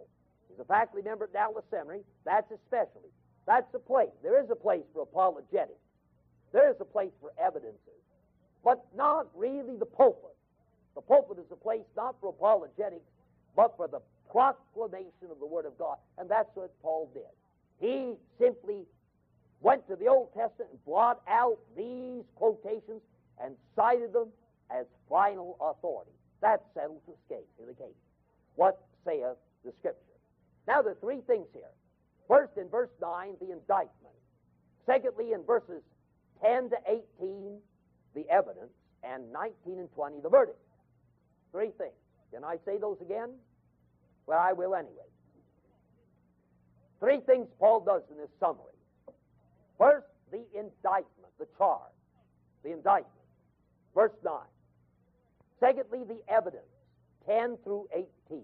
[0.50, 2.02] He's a faculty member at Dallas Seminary.
[2.26, 3.10] That's especially.
[3.46, 4.12] That's a place.
[4.24, 5.80] There is a place for apologetics.
[6.52, 8.00] There is a place for evidences.
[8.64, 10.36] But not really the pulpit.
[10.96, 13.06] The pulpit is a place not for apologetics,
[13.56, 14.00] but for the
[14.32, 15.98] proclamation of the Word of God.
[16.18, 17.24] And that's what Paul did.
[17.80, 18.84] He simply
[19.62, 23.02] went to the Old Testament and brought out these quotations
[23.44, 24.30] and cited them
[24.70, 26.12] as final authority.
[26.42, 27.46] That settles the case.
[27.60, 27.96] The case.
[28.56, 30.00] What saith the Scripture?
[30.68, 31.72] Now, there are three things here.
[32.28, 34.16] First, in verse 9, the indictment.
[34.86, 35.82] Secondly, in verses
[36.44, 37.58] 10 to 18,
[38.16, 38.72] the evidence.
[39.04, 40.58] And 19 and 20, the verdict.
[41.52, 41.94] Three things.
[42.34, 43.30] Can I say those again?
[44.26, 45.06] Well, I will anyway.
[47.00, 48.75] Three things Paul does in this summary.
[49.78, 51.82] First, the indictment, the charge,
[52.64, 53.12] the indictment.
[53.94, 54.34] Verse 9.
[55.60, 56.64] Secondly, the evidence,
[57.26, 58.42] 10 through 18.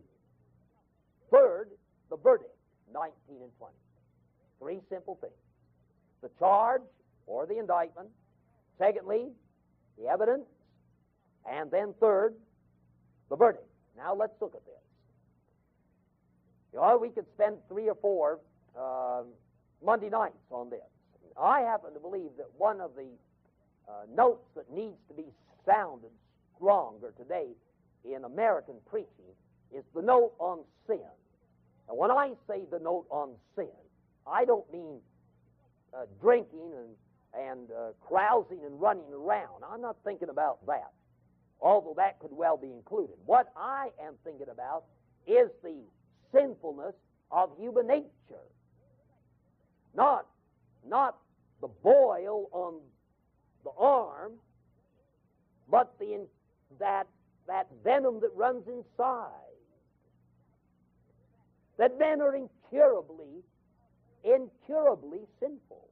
[1.30, 1.70] Third,
[2.10, 2.56] the verdict,
[2.94, 3.74] 19 and 20.
[4.60, 5.34] Three simple things.
[6.22, 6.82] The charge
[7.26, 8.10] or the indictment.
[8.78, 9.30] Secondly,
[9.98, 10.46] the evidence.
[11.50, 12.36] And then third,
[13.30, 13.65] the verdict.
[13.98, 14.74] Now let's look at this.
[16.74, 18.39] You know, we could spend three or four
[18.80, 19.24] uh,
[19.84, 20.80] Monday nights on this.
[21.39, 23.08] I happen to believe that one of the
[23.88, 25.26] uh, notes that needs to be
[25.65, 26.12] sounded
[26.56, 27.48] stronger today
[28.04, 29.32] in American preaching
[29.76, 31.00] is the note on sin.
[31.89, 33.67] And when I say the note on sin,
[34.26, 35.00] I don't mean
[35.94, 39.63] uh, drinking and, and uh, carousing and running around.
[39.70, 40.91] I'm not thinking about that,
[41.60, 43.15] although that could well be included.
[43.26, 44.84] What I am thinking about
[45.28, 45.76] is the
[46.34, 46.94] sinfulness
[47.32, 48.08] of human nature.
[49.94, 50.26] Not,
[50.88, 51.17] not
[51.62, 52.76] the boil on
[53.63, 54.34] the arm,
[55.70, 56.28] but the,
[56.80, 57.08] that,
[57.48, 59.30] that venom that runs inside.
[61.78, 63.44] That men are incurably,
[64.24, 65.88] incurably sinful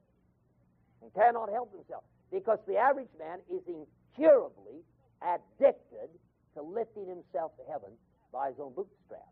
[1.02, 2.06] and cannot help themselves.
[2.32, 4.84] Because the average man is incurably
[5.22, 6.10] addicted
[6.56, 7.90] to lifting himself to heaven
[8.32, 9.24] by his own bootstraps.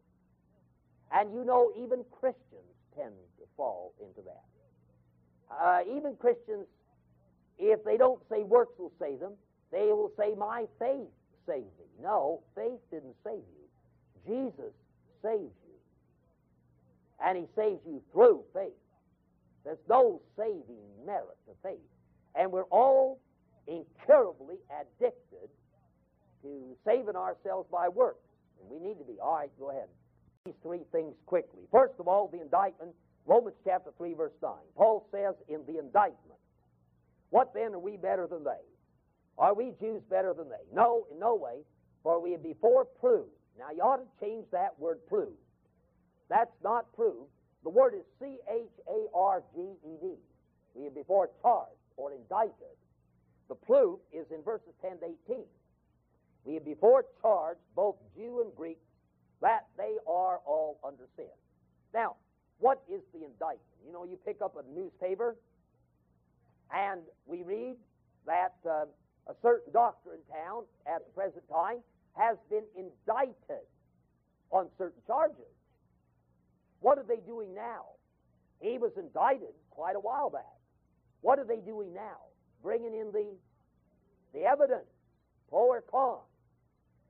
[1.11, 4.43] And you know, even Christians tend to fall into that.
[5.51, 6.65] Uh, even Christians,
[7.57, 9.33] if they don't say works will save them,
[9.71, 11.07] they will say, My faith
[11.45, 11.85] saved me.
[12.01, 13.67] No, faith didn't save you.
[14.25, 14.73] Jesus
[15.21, 15.75] saves you.
[17.23, 18.73] And he saves you through faith.
[19.63, 21.79] There's no saving merit to faith.
[22.35, 23.19] And we're all
[23.67, 25.49] incurably addicted
[26.43, 28.23] to saving ourselves by works.
[28.61, 29.19] And we need to be.
[29.21, 29.87] All right, go ahead.
[30.45, 31.63] These three things quickly.
[31.71, 32.91] First of all, the indictment.
[33.27, 34.51] Romans chapter 3, verse 9.
[34.75, 36.39] Paul says in the indictment,
[37.29, 38.63] What then are we better than they?
[39.37, 40.63] Are we Jews better than they?
[40.73, 41.59] No, in no way.
[42.03, 43.29] For we are before proved.
[43.59, 45.37] Now you ought to change that word proved.
[46.29, 47.29] That's not proved.
[47.63, 50.13] The word is C H A R G E D.
[50.73, 52.75] We are before charged or indicted.
[53.49, 55.43] The proof is in verses 10 to 18.
[56.45, 58.77] We have before charged both Jew and Greek
[59.41, 61.25] that they are all under sin.
[61.93, 62.15] Now,
[62.59, 63.61] what is the indictment?
[63.85, 65.35] You know, you pick up a newspaper
[66.73, 67.75] and we read
[68.25, 68.85] that uh,
[69.27, 71.79] a certain doctor in town at the present time
[72.13, 73.63] has been indicted
[74.51, 75.51] on certain charges.
[76.79, 77.85] What are they doing now?
[78.59, 80.57] He was indicted quite a while back.
[81.21, 82.17] What are they doing now?
[82.63, 83.27] Bringing in the,
[84.33, 84.87] the evidence,
[85.49, 86.19] pro or con.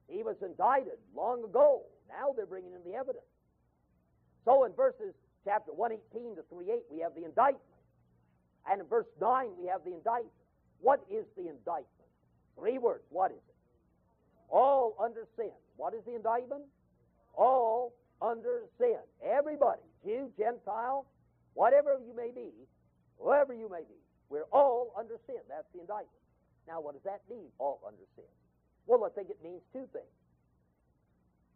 [0.10, 1.84] He was indicted long ago.
[2.10, 3.26] Now they're bringing in the evidence.
[4.46, 5.14] So in verses
[5.48, 7.64] chapter 118 to 38, we have the indictment.
[8.68, 10.36] And in verse 9, we have the indictment.
[10.84, 12.04] What is the indictment?
[12.60, 13.08] Three words.
[13.10, 13.56] What is it?
[14.52, 15.56] All under sin.
[15.78, 16.68] What is the indictment?
[17.34, 19.00] All under sin.
[19.24, 21.08] Everybody, Jew, Gentile,
[21.54, 22.52] whatever you may be,
[23.18, 23.96] whoever you may be,
[24.28, 25.40] we're all under sin.
[25.48, 26.12] That's the indictment.
[26.68, 28.28] Now, what does that mean, all under sin?
[28.86, 30.12] Well, I think it means two things.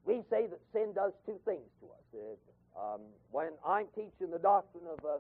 [0.06, 2.02] We say that sin does two things to us.
[2.78, 5.18] Um, when I'm teaching the doctrine of uh,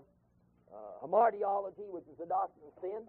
[0.74, 3.02] uh, hamartiology, which is the doctrine of sin,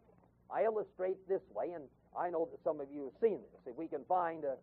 [0.51, 1.85] I illustrate this way, and
[2.19, 3.73] I know that some of you have seen this.
[3.73, 4.57] If we can find a,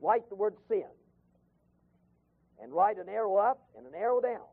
[0.00, 0.86] write the word sin,
[2.62, 4.46] and write an arrow up and an arrow down.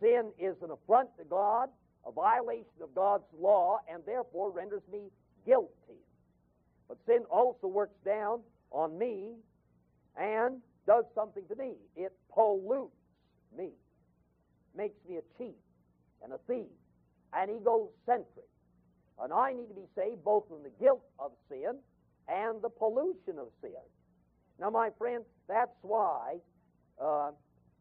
[0.00, 1.68] Sin is an affront to God,
[2.06, 5.10] a violation of God's law, and therefore renders me
[5.44, 6.00] guilty.
[6.88, 9.32] But sin also works down on me
[10.16, 11.72] and does something to me.
[11.96, 12.94] It pollutes
[13.56, 13.70] me,
[14.76, 15.56] makes me a cheat
[16.22, 16.70] and a thief,
[17.32, 18.48] and egocentric.
[19.20, 21.78] And I need to be saved both from the guilt of sin
[22.28, 23.72] and the pollution of sin.
[24.58, 26.36] Now, my friend, that's why
[27.00, 27.30] uh,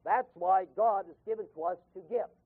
[0.03, 2.37] that's why God has given to us two gifts.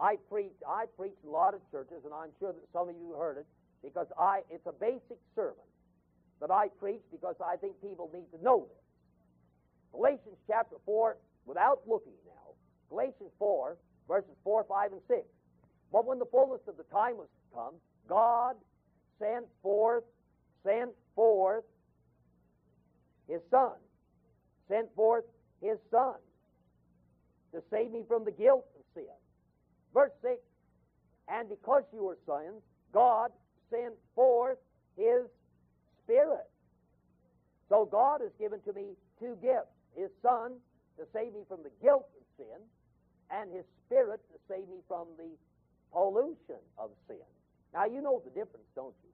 [0.00, 3.14] I preach I preach a lot of churches, and I'm sure that some of you
[3.18, 3.46] heard it
[3.82, 5.66] because I it's a basic sermon
[6.40, 8.87] that I preach because I think people need to know this.
[9.98, 12.54] Galatians chapter 4, without looking now,
[12.88, 15.20] Galatians 4, verses 4, 5, and 6.
[15.92, 17.74] But when the fullness of the time was come,
[18.08, 18.54] God
[19.18, 20.04] sent forth,
[20.64, 21.64] sent forth
[23.26, 23.72] his Son,
[24.68, 25.24] sent forth
[25.60, 26.14] his Son
[27.52, 29.18] to save me from the guilt of sin.
[29.92, 30.38] Verse 6
[31.28, 32.62] And because you are sons,
[32.94, 33.32] God
[33.68, 34.58] sent forth
[34.96, 35.26] his
[36.04, 36.46] Spirit.
[37.68, 40.54] So God has given to me two gifts His Son
[40.96, 42.62] to save me from the guilt of sin,
[43.34, 45.28] and His Spirit to save me from the
[45.92, 47.26] pollution of sin.
[47.74, 49.10] Now, you know the difference, don't you?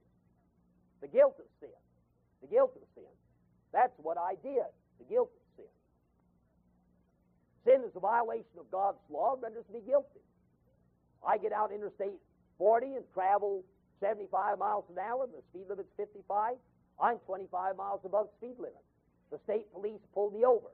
[1.00, 1.74] The guilt of sin.
[2.42, 3.10] The guilt of sin.
[3.72, 4.68] That's what I did.
[5.00, 5.72] The guilt of sin.
[7.64, 10.20] Sin is a violation of God's law, renders me guilty.
[11.26, 12.20] I get out Interstate
[12.58, 13.64] 40 and travel
[14.00, 16.54] 75 miles an hour, and the speed limit's 55.
[17.00, 18.84] I'm 25 miles above speed limit.
[19.30, 20.70] The state police pull me over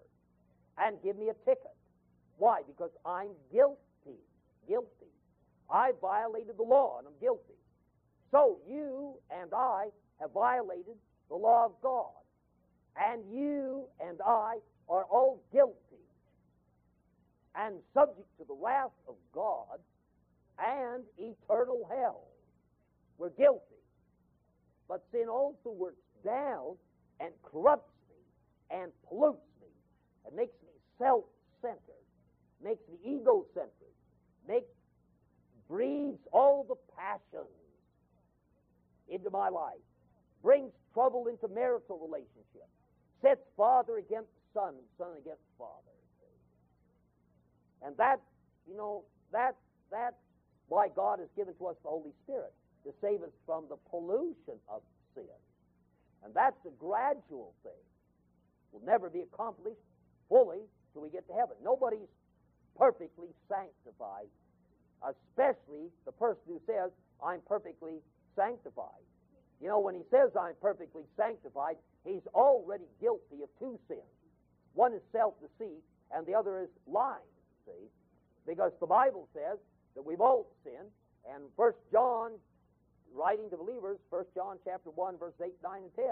[0.79, 1.75] and give me a ticket.
[2.39, 2.63] Why?
[2.67, 4.19] Because I'm guilty.
[4.69, 5.11] Guilty.
[5.71, 7.55] I violated the law and I'm guilty.
[8.31, 9.87] So you and I
[10.21, 10.97] have violated
[11.29, 12.13] the law of God.
[12.97, 14.57] And you and I
[14.89, 15.75] are all guilty
[17.55, 19.79] and subject to the wrath of God
[20.59, 22.25] and eternal hell.
[23.19, 23.63] We're guilty.
[24.89, 26.77] But sin also works down
[27.21, 27.90] and corrupts
[28.71, 29.69] and pollutes me
[30.27, 32.07] and makes me self-centered,
[32.63, 33.95] makes me egocentric,
[34.47, 34.71] makes
[35.69, 37.47] breeds all the passions
[39.09, 39.83] into my life,
[40.43, 42.75] brings trouble into marital relationships,
[43.23, 45.95] sets father against son son against father.
[47.83, 48.21] And that,
[48.69, 49.57] you know, that
[49.91, 50.17] that's
[50.69, 52.53] why God has given to us the Holy Spirit
[52.85, 54.83] to save us from the pollution of
[55.15, 55.25] sin.
[56.25, 57.73] And that's a gradual thing.
[58.73, 59.81] Will never be accomplished
[60.29, 60.61] fully
[60.93, 61.57] till we get to heaven.
[61.63, 62.09] Nobody's
[62.79, 64.29] perfectly sanctified,
[65.03, 66.91] especially the person who says,
[67.25, 68.01] I'm perfectly
[68.37, 69.05] sanctified.
[69.61, 74.09] You know, when he says, I'm perfectly sanctified, he's already guilty of two sins.
[74.73, 75.83] One is self deceit,
[76.15, 77.29] and the other is lying,
[77.67, 77.91] see?
[78.47, 79.59] Because the Bible says
[79.95, 80.89] that we've all sinned,
[81.29, 82.33] and First John
[83.15, 86.07] writing to believers, 1 John chapter 1, verse 8, 9, and 10,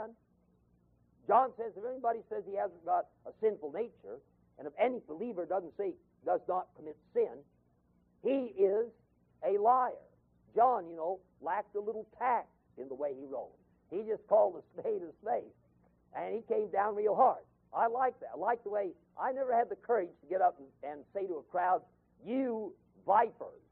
[1.28, 4.18] John says if anybody says he hasn't got a sinful nature,
[4.58, 5.92] and if any believer doesn't say
[6.26, 7.38] does not commit sin,
[8.24, 8.88] he is
[9.46, 9.92] a liar.
[10.56, 12.48] John, you know, lacked a little tact
[12.78, 13.52] in the way he wrote.
[13.90, 15.52] He just called a spade a spade.
[16.16, 17.44] and he came down real hard.
[17.74, 18.30] I like that.
[18.34, 21.26] I like the way I never had the courage to get up and, and say
[21.26, 21.82] to a crowd,
[22.24, 22.74] "You
[23.06, 23.62] vipers,"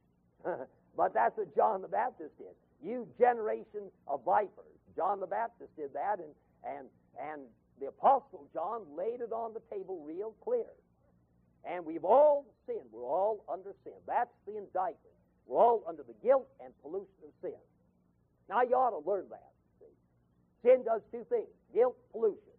[0.96, 2.54] but that's what John the Baptist did.
[2.82, 4.76] You generation of vipers.
[4.94, 6.32] John the Baptist did that, and
[6.64, 6.88] and
[7.20, 7.42] and
[7.80, 10.66] the apostle John laid it on the table real clear.
[11.64, 12.86] And we've all sinned.
[12.92, 13.94] We're all under sin.
[14.06, 15.14] That's the indictment.
[15.46, 17.58] We're all under the guilt and pollution of sin.
[18.48, 19.50] Now you ought to learn that.
[19.80, 19.92] See?
[20.62, 22.54] Sin does two things: guilt, pollution.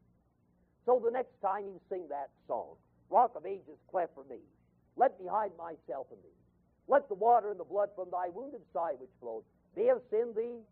[0.86, 2.76] So the next time you sing that song,
[3.10, 4.40] Rock of Ages, cleft for me.
[4.96, 6.38] Let me hide myself in thee.
[6.88, 9.44] Let the water and the blood from thy wounded side which flows
[9.76, 10.64] be of sin thee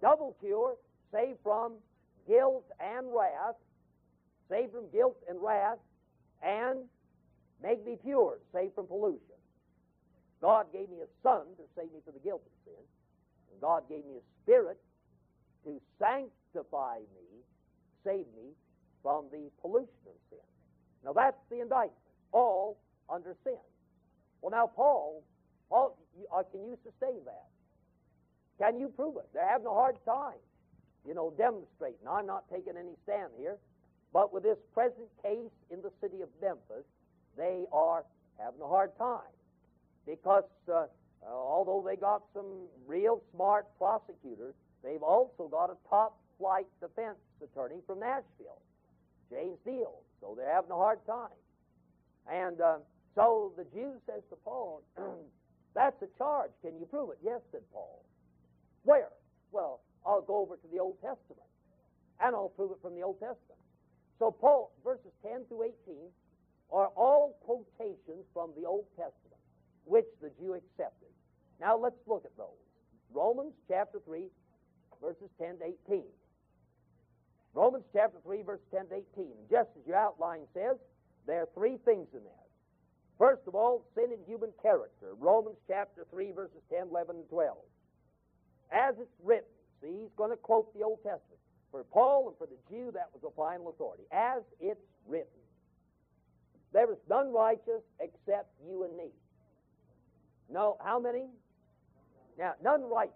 [0.00, 0.76] double cure,
[1.12, 1.74] save from
[2.28, 3.56] guilt and wrath,
[4.50, 5.78] save from guilt and wrath,
[6.42, 6.80] and
[7.62, 9.38] make me pure, save from pollution.
[10.40, 12.84] God gave me a son to save me from the guilt of sin.
[13.50, 14.78] And God gave me a spirit
[15.64, 17.42] to sanctify me,
[18.04, 18.54] save me
[19.02, 20.46] from the pollution of sin.
[21.04, 21.98] Now that's the indictment.
[22.32, 22.78] All
[23.10, 23.58] under sin.
[24.40, 25.24] Well, now Paul,
[25.68, 25.96] Paul,
[26.32, 27.46] uh, can you sustain that?
[28.58, 29.28] Can you prove it?
[29.34, 30.38] They're having a hard time,
[31.08, 32.04] you know, demonstrating.
[32.08, 33.56] I'm not taking any stand here,
[34.12, 36.84] but with this present case in the city of Memphis,
[37.36, 38.04] they are
[38.38, 39.32] having a hard time
[40.06, 40.86] because uh, uh,
[41.26, 44.54] although they got some real smart prosecutors,
[44.84, 48.60] they've also got a top flight defense attorney from Nashville,
[49.30, 50.02] James Neal.
[50.20, 51.34] So they're having a hard time.
[52.30, 52.78] And uh,
[53.14, 54.82] so the Jew says to Paul,
[55.74, 56.50] That's a charge.
[56.60, 57.18] Can you prove it?
[57.22, 58.04] Yes, said Paul.
[58.82, 59.10] Where?
[59.52, 61.44] Well, I'll go over to the Old Testament
[62.24, 63.60] and I'll prove it from the Old Testament.
[64.18, 66.08] So, Paul, verses 10 through 18
[66.72, 69.38] are all quotations from the Old Testament,
[69.84, 71.12] which the Jew accepted.
[71.60, 72.58] Now, let's look at those.
[73.12, 74.26] Romans chapter 3,
[75.00, 76.02] verses 10 to 18.
[77.54, 79.32] Romans chapter 3, verse 10 to 18.
[79.50, 80.76] Just as your outline says,
[81.26, 82.46] there are three things in there.
[83.18, 85.14] First of all, sin in human character.
[85.18, 87.56] Romans chapter 3, verses 10, 11, and 12.
[88.72, 91.40] As it's written, see, he's going to quote the Old Testament.
[91.70, 94.04] For Paul and for the Jew, that was the final authority.
[94.10, 95.26] As it's written.
[96.72, 99.08] There is none righteous except you and me.
[100.50, 101.26] No, how many?
[102.38, 103.14] Now, none righteous.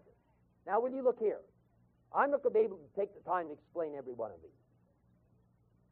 [0.66, 1.40] Now, when you look here,
[2.14, 4.40] I'm not going to be able to take the time to explain every one of
[4.42, 4.50] these.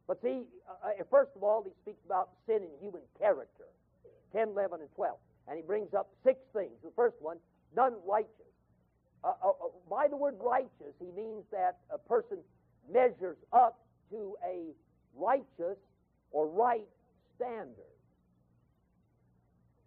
[0.07, 3.71] But see, uh, uh first of all, he speaks about sin in human character
[4.33, 5.17] 10, 11, and 12.
[5.49, 6.73] And he brings up six things.
[6.83, 7.39] The first one,
[7.75, 8.50] none righteous.
[9.23, 12.39] Uh, uh, uh by the word righteous, he means that a person
[12.93, 14.73] measures up to a
[15.15, 15.79] righteous
[16.33, 16.89] or right
[17.37, 17.95] standard.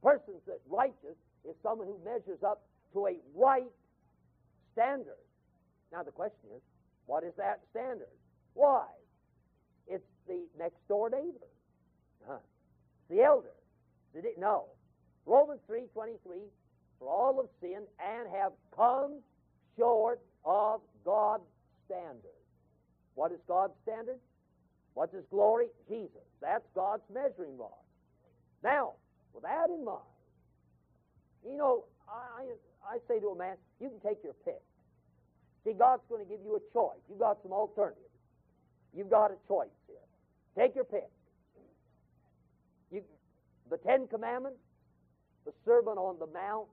[0.01, 1.17] Persons that righteous
[1.47, 2.63] is someone who measures up
[2.93, 3.71] to a right
[4.73, 5.23] standard.
[5.91, 6.61] Now the question is,
[7.05, 8.13] what is that standard?
[8.53, 8.85] Why?
[9.87, 11.47] It's the next door neighbor.
[12.27, 12.37] Huh.
[13.09, 13.53] The elder.
[14.13, 14.37] It?
[14.37, 14.65] No.
[15.25, 16.17] Romans 3.23,
[17.03, 19.19] for all of sin and have come
[19.77, 21.43] short of God's
[21.85, 22.39] standard.
[23.15, 24.19] What is God's standard?
[24.93, 25.67] What's his glory?
[25.89, 26.23] Jesus.
[26.41, 27.71] That's God's measuring rod.
[28.63, 28.93] Now,
[29.33, 29.99] with that in mind,
[31.45, 32.45] you know, I,
[32.87, 34.61] I say to a man, you can take your pick.
[35.65, 36.99] See, God's going to give you a choice.
[37.09, 37.99] You've got some alternatives.
[38.95, 39.97] You've got a choice here.
[40.57, 41.09] Take your pick.
[42.91, 43.01] You,
[43.69, 44.59] the Ten Commandments,
[45.45, 46.67] the Sermon on the Mount,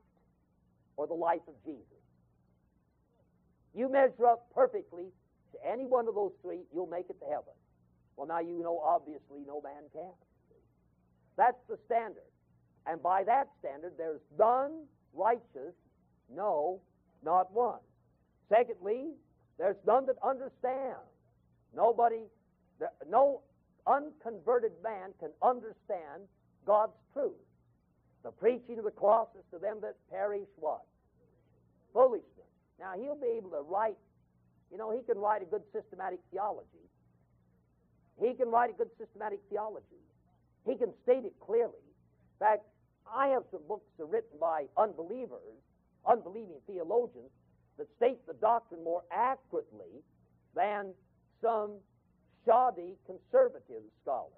[1.01, 2.05] or the life of Jesus.
[3.75, 5.05] You measure up perfectly
[5.53, 7.57] to any one of those three, you'll make it to heaven.
[8.17, 10.13] Well, now you know, obviously, no man can.
[11.39, 12.29] That's the standard.
[12.87, 14.85] And by that standard, there's none
[15.15, 15.73] righteous,
[16.31, 16.83] no,
[17.25, 17.81] not one.
[18.51, 19.13] Secondly,
[19.59, 21.01] there's none that understand.
[21.75, 22.25] Nobody,
[23.09, 23.41] no
[23.87, 26.29] unconverted man can understand
[26.67, 27.33] God's truth.
[28.23, 30.83] The preaching of the cross is to them that perish what?
[31.93, 32.51] Foolishness.
[32.79, 33.97] Now, he'll be able to write,
[34.71, 36.85] you know, he can write a good systematic theology.
[38.21, 40.05] He can write a good systematic theology.
[40.67, 41.81] He can state it clearly.
[41.81, 42.63] In fact,
[43.09, 45.57] I have some books that are written by unbelievers,
[46.07, 47.31] unbelieving theologians,
[47.79, 50.05] that state the doctrine more accurately
[50.55, 50.93] than
[51.41, 51.73] some
[52.45, 54.29] shoddy conservative scholar.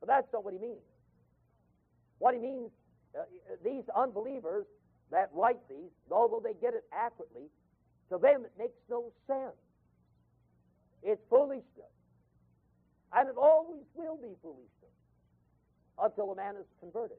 [0.00, 0.84] But that's not what he means.
[2.18, 2.70] What he means,
[3.18, 3.24] uh,
[3.64, 4.66] these unbelievers
[5.10, 7.48] that write these, although they get it accurately,
[8.10, 9.56] to them it makes no sense.
[11.02, 11.92] It's foolishness.
[13.12, 14.96] And it always will be foolishness
[16.02, 17.18] until a man is converted.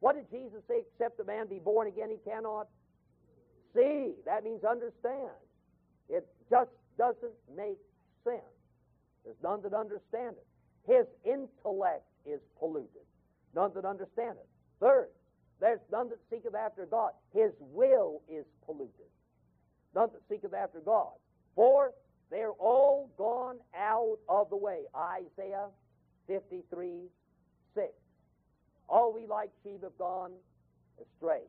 [0.00, 0.82] What did Jesus say?
[0.92, 2.68] Except a man be born again, he cannot
[3.74, 4.12] see.
[4.24, 5.36] That means understand.
[6.08, 7.78] It just doesn't make
[8.24, 8.40] sense.
[9.24, 10.46] There's none that understand it.
[10.86, 13.04] His intellect is polluted.
[13.54, 14.48] None that understand it.
[14.80, 15.08] Third,
[15.60, 17.12] there's none that seeketh after God.
[17.32, 18.90] His will is polluted.
[19.94, 21.12] None that seeketh after God.
[21.54, 21.94] Fourth,
[22.30, 24.80] they're all gone out of the way.
[24.94, 25.68] Isaiah
[26.26, 27.08] 53
[27.74, 27.86] 6.
[28.88, 30.32] All we like sheep have gone
[31.00, 31.42] astray.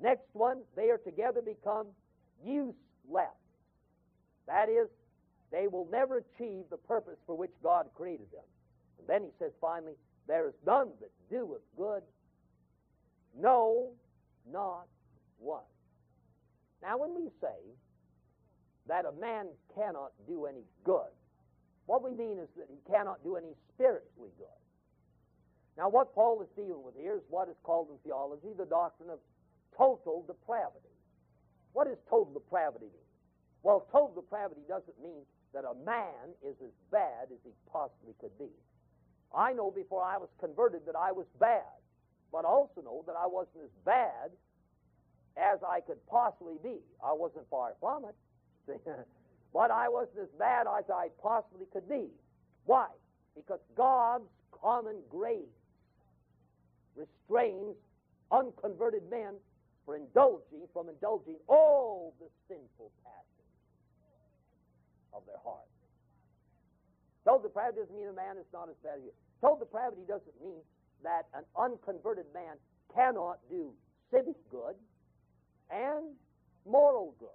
[0.00, 1.86] Next one, they are together become
[2.44, 2.74] useless.
[4.46, 4.88] That is,
[5.50, 8.44] they will never achieve the purpose for which God created them.
[8.98, 9.94] And then he says finally,
[10.26, 12.02] there is none that doeth good,
[13.38, 13.90] no,
[14.50, 14.86] not
[15.38, 15.64] one.
[16.82, 17.58] Now, when we say
[18.88, 21.10] that a man cannot do any good,
[21.86, 24.60] what we mean is that he cannot do any spiritually good.
[25.76, 29.10] Now, what Paul is dealing with here is what is called in theology the doctrine
[29.10, 29.18] of
[29.76, 30.94] total depravity.
[31.72, 33.10] What does total depravity mean?
[33.62, 38.36] Well, total depravity doesn't mean that a man is as bad as he possibly could
[38.38, 38.50] be.
[39.34, 41.74] I know before I was converted that I was bad,
[42.34, 44.34] but also know that I wasn't as bad
[45.38, 46.82] as I could possibly be.
[46.98, 48.16] I wasn't far from it,
[49.54, 52.10] but I wasn't as bad as I possibly could be.
[52.66, 52.88] Why?
[53.36, 55.54] Because God's common grace
[56.96, 57.76] restrains
[58.32, 59.34] unconverted men
[59.86, 63.54] for indulging from indulging all the sinful passions
[65.12, 65.70] of their heart.
[67.24, 69.12] Total depravity doesn't mean a man is not as bad as you.
[69.40, 70.58] Total depravity doesn't mean
[71.04, 72.56] that an unconverted man
[72.94, 73.72] cannot do
[74.10, 74.74] civic good
[75.70, 76.16] and
[76.66, 77.28] moral good.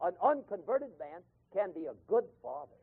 [0.00, 1.20] An unconverted man
[1.52, 2.78] can be a good father.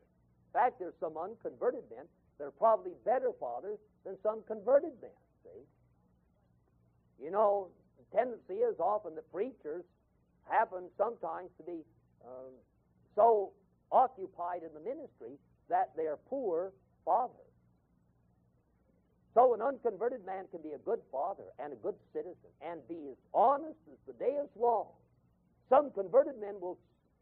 [0.48, 2.06] In fact, there's some unconverted men
[2.38, 5.10] that are probably better fathers than some converted men.
[5.44, 5.64] See?
[7.24, 7.68] You know,
[7.98, 9.84] the tendency is often that preachers
[10.48, 11.84] happen sometimes to be
[12.24, 12.52] um,
[13.14, 13.52] so
[13.92, 15.36] occupied in the ministry
[15.68, 16.72] that they are poor
[17.04, 17.49] fathers.
[19.34, 23.10] So an unconverted man can be a good father and a good citizen and be
[23.10, 24.86] as honest as the day is long.
[25.68, 26.78] Some converted men will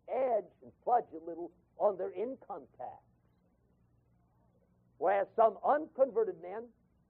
[0.08, 3.02] edge and fudge a little on their income tax.
[4.96, 6.64] Whereas some unconverted men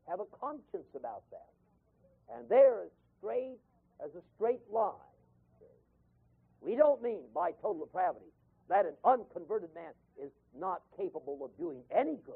[0.09, 1.49] have a conscience about that.
[2.35, 3.59] And they're as straight
[4.05, 4.93] as a straight line.
[6.61, 8.27] We don't mean by total depravity
[8.69, 9.93] that an unconverted man
[10.23, 12.35] is not capable of doing any good.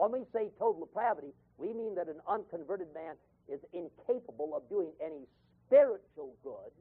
[0.00, 3.16] When we say total depravity, we mean that an unconverted man
[3.52, 5.28] is incapable of doing any
[5.66, 6.72] spiritual good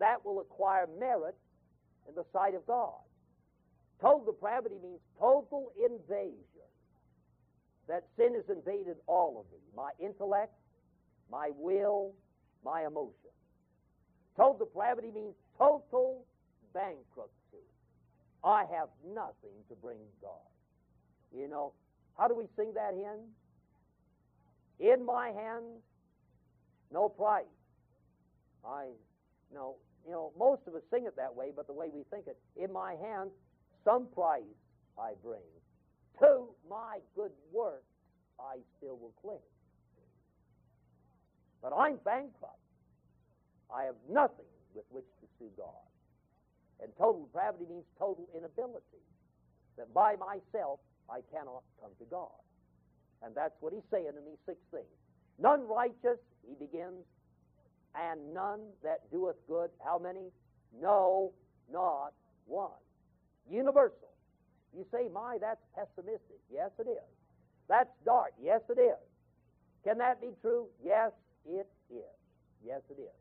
[0.00, 1.36] that will acquire merit
[2.08, 3.04] in the sight of God.
[4.00, 6.72] Total depravity means total invasion.
[7.86, 10.54] That sin has invaded all of me my intellect,
[11.30, 12.14] my will,
[12.64, 13.34] my emotion.
[14.38, 16.24] Total depravity means total
[16.72, 17.68] bankruptcy.
[18.42, 20.53] I have nothing to bring God.
[21.36, 21.72] You know,
[22.16, 23.20] how do we sing that hymn?
[24.78, 25.82] In my hands,
[26.92, 27.44] no price.
[28.64, 28.86] I
[29.52, 29.76] know,
[30.06, 32.38] you know, most of us sing it that way, but the way we think it,
[32.56, 33.30] in my hands,
[33.84, 34.42] some price
[34.98, 35.42] I bring.
[36.20, 37.82] To my good work,
[38.38, 39.42] I still will cling.
[41.62, 42.58] But I'm bankrupt.
[43.74, 45.82] I have nothing with which to sue God.
[46.82, 49.02] And total depravity means total inability.
[49.76, 50.78] That by myself
[51.10, 52.40] I cannot come to God.
[53.22, 54.90] And that's what he's saying in these six things.
[55.38, 57.04] None righteous, he begins,
[57.94, 59.70] and none that doeth good.
[59.84, 60.30] How many?
[60.80, 61.32] No,
[61.72, 62.12] not
[62.46, 62.70] one.
[63.50, 64.12] Universal.
[64.76, 66.40] You say, my, that's pessimistic.
[66.52, 67.10] Yes, it is.
[67.68, 68.32] That's dark.
[68.42, 68.98] Yes, it is.
[69.84, 70.66] Can that be true?
[70.84, 71.12] Yes,
[71.46, 72.18] it is.
[72.64, 73.18] Yes, it is.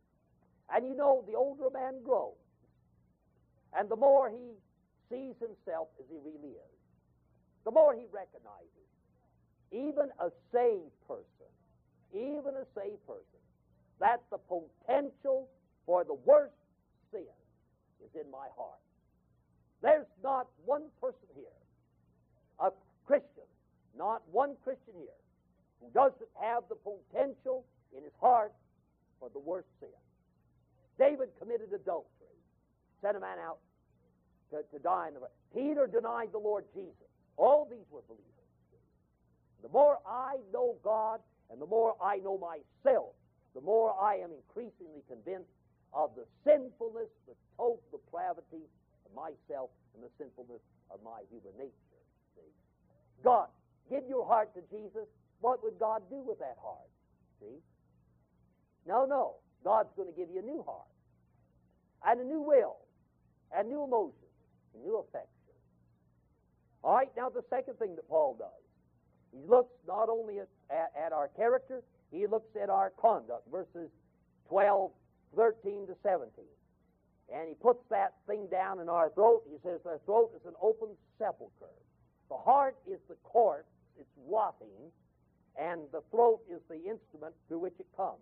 [0.73, 2.34] And you know, the older a man grows,
[3.77, 4.55] and the more he
[5.09, 6.72] sees himself as he really is,
[7.66, 8.84] the more he recognizes
[9.72, 11.49] even a saved person,
[12.14, 13.41] even a saved person,
[13.99, 15.49] that the potential
[15.86, 16.53] for the worst
[17.11, 17.26] sin
[18.03, 18.80] is in my heart.
[19.82, 21.57] There's not one person here,
[22.59, 22.70] a
[23.05, 23.49] Christian,
[23.97, 25.20] not one Christian here,
[25.82, 28.53] who doesn't have the potential in his heart
[29.20, 29.89] for the worst sin.
[30.99, 32.38] David committed adultery,
[33.01, 33.57] sent a man out
[34.51, 35.20] to, to die in the
[35.53, 37.12] Peter denied the Lord Jesus.
[37.38, 38.29] All these were believers.
[39.61, 41.19] The more I know God
[41.49, 43.15] and the more I know myself,
[43.55, 45.49] the more I am increasingly convinced
[45.93, 48.65] of the sinfulness, the total depravity
[49.05, 50.61] of myself and the sinfulness
[50.91, 52.01] of my human nature.
[52.36, 52.51] See?
[53.23, 53.47] God,
[53.89, 55.07] give your heart to Jesus.
[55.41, 56.89] What would God do with that heart?
[57.39, 57.61] See?
[58.88, 59.36] No, no.
[59.63, 60.91] God's going to give you a new heart
[62.05, 62.77] and a new will
[63.55, 64.34] and new emotions
[64.73, 65.32] and new affection.
[66.84, 68.49] All right, now the second thing that Paul does,
[69.31, 71.81] he looks not only at, at, at our character,
[72.11, 73.89] he looks at our conduct, verses
[74.49, 74.91] 12,
[75.36, 76.29] 13 to 17.
[77.34, 79.43] And he puts that thing down in our throat.
[79.49, 81.73] He says our throat is an open sepulchre.
[82.29, 84.91] The heart is the corpse, it's rotting,
[85.59, 88.21] and the throat is the instrument through which it comes.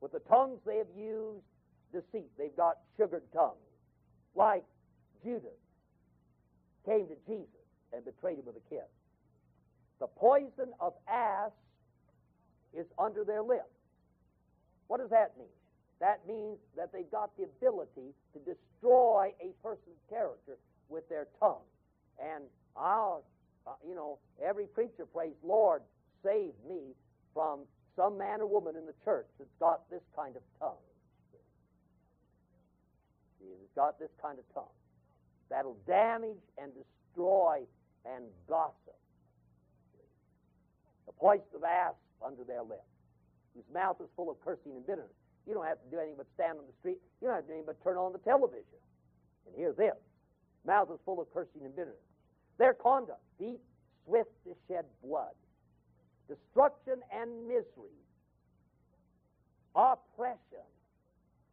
[0.00, 1.44] With the tongues they have used
[1.92, 2.30] deceit.
[2.36, 3.56] They've got sugared tongues.
[4.34, 4.64] Like
[5.24, 5.60] Judas
[6.84, 7.55] came to Jesus
[7.96, 8.88] and betrayed him with a kiss.
[9.98, 11.50] The poison of ass
[12.74, 13.72] is under their lips.
[14.88, 15.48] What does that mean?
[16.00, 21.64] That means that they've got the ability to destroy a person's character with their tongue.
[22.22, 22.44] And
[22.76, 23.24] I'll,
[23.66, 25.82] uh, you know, every preacher prays, Lord,
[26.22, 26.94] save me
[27.32, 27.60] from
[27.96, 30.84] some man or woman in the church that's got this kind of tongue.
[33.40, 34.74] He's got this kind of tongue
[35.48, 37.60] that'll damage and destroy
[38.14, 38.98] and gossip.
[41.06, 42.86] The poison of asp under their lips,
[43.54, 45.14] whose mouth is full of cursing and bitterness.
[45.46, 46.98] You don't have to do anything but stand on the street.
[47.20, 48.80] You don't have to do anything but turn on the television
[49.46, 49.94] and hear this.
[50.66, 52.02] Mouth is full of cursing and bitterness.
[52.58, 53.60] Their conduct, deep,
[54.04, 55.34] swift to shed blood,
[56.28, 57.94] destruction and misery,
[59.76, 60.66] oppression,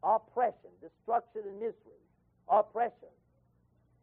[0.02, 2.02] oppression, destruction and misery,
[2.50, 3.14] oppression.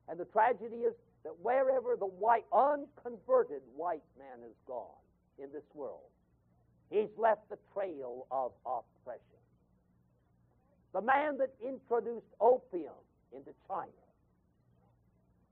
[0.08, 0.94] And the tragedy is
[1.24, 5.00] that wherever the white, unconverted white man has gone
[5.38, 6.08] in this world,
[6.90, 9.24] he's left the trail of oppression.
[10.92, 12.98] The man that introduced opium
[13.32, 13.90] into China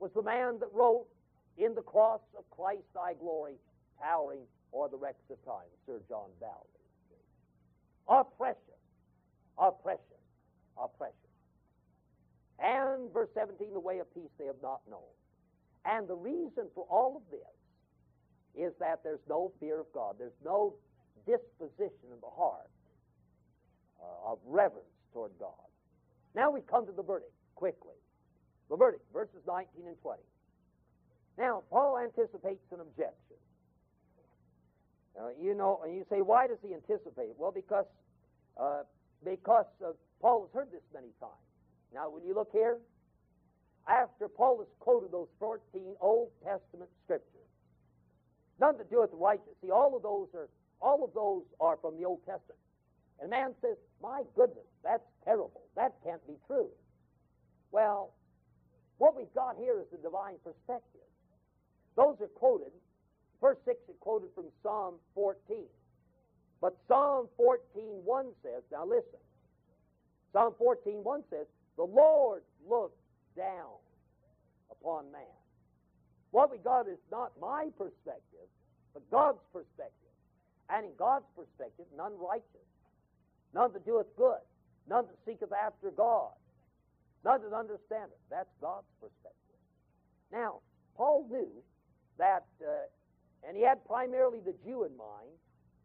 [0.01, 1.07] was the man that wrote,
[1.57, 3.55] In the cross of Christ thy glory,
[4.01, 4.43] towering
[4.73, 6.79] o'er the wrecks of time, Sir John Bowring.
[8.09, 8.79] Oppression,
[9.59, 10.23] oppression,
[10.77, 11.15] oppression.
[12.59, 15.18] And verse 17, the way of peace they have not known.
[15.89, 20.17] And the reason for all of this is that there's no fear of God.
[20.19, 20.75] There's no
[21.27, 22.71] disposition in the heart
[24.03, 25.67] uh, of reverence toward God.
[26.35, 27.97] Now we come to the verdict quickly.
[28.69, 30.21] The verdict, verses 19 and 20.
[31.39, 33.39] Now, Paul anticipates an objection.
[35.19, 37.31] Uh, you know, and you say, why does he anticipate?
[37.39, 37.87] Well, because
[38.61, 38.83] uh,
[39.25, 41.33] because uh, Paul has heard this many times.
[41.95, 42.79] Now, when you look here,
[43.89, 45.61] after Paul has quoted those 14
[46.01, 47.49] Old Testament scriptures,
[48.61, 49.57] none to do with the righteous.
[49.63, 50.49] See, all of those are
[50.81, 52.61] all of those are from the Old Testament.
[53.21, 55.63] And man says, My goodness, that's terrible.
[55.75, 56.69] That can't be true.
[57.73, 58.15] Well,
[58.99, 61.07] what we've got here is the divine perspective.
[61.97, 62.71] Those are quoted.
[63.41, 65.65] Verse 6 is quoted from Psalm 14.
[66.61, 68.03] But Psalm 14.1
[68.43, 69.23] says, now listen,
[70.33, 72.99] Psalm 14.1 says, the Lord looks
[73.39, 73.79] down
[74.71, 75.39] upon man.
[76.31, 78.51] What we got is not my perspective,
[78.93, 79.95] but God's perspective.
[80.69, 82.69] And in God's perspective, none righteous
[83.55, 84.41] none that doeth good,
[84.89, 86.33] none that seeketh after God,
[87.25, 88.19] none that understandeth.
[88.31, 89.61] That's God's perspective.
[90.33, 90.61] Now,
[90.97, 91.49] Paul knew
[92.19, 92.87] that, uh,
[93.47, 95.33] and he had primarily the Jew in mind.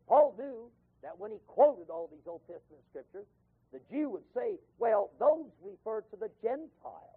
[0.07, 0.69] Paul knew
[1.01, 3.25] that when he quoted all these Old Testament scriptures,
[3.71, 7.12] the Jew would say, well, those refer to the Gentiles.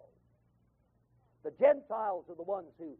[1.47, 2.91] The Gentiles are the ones who,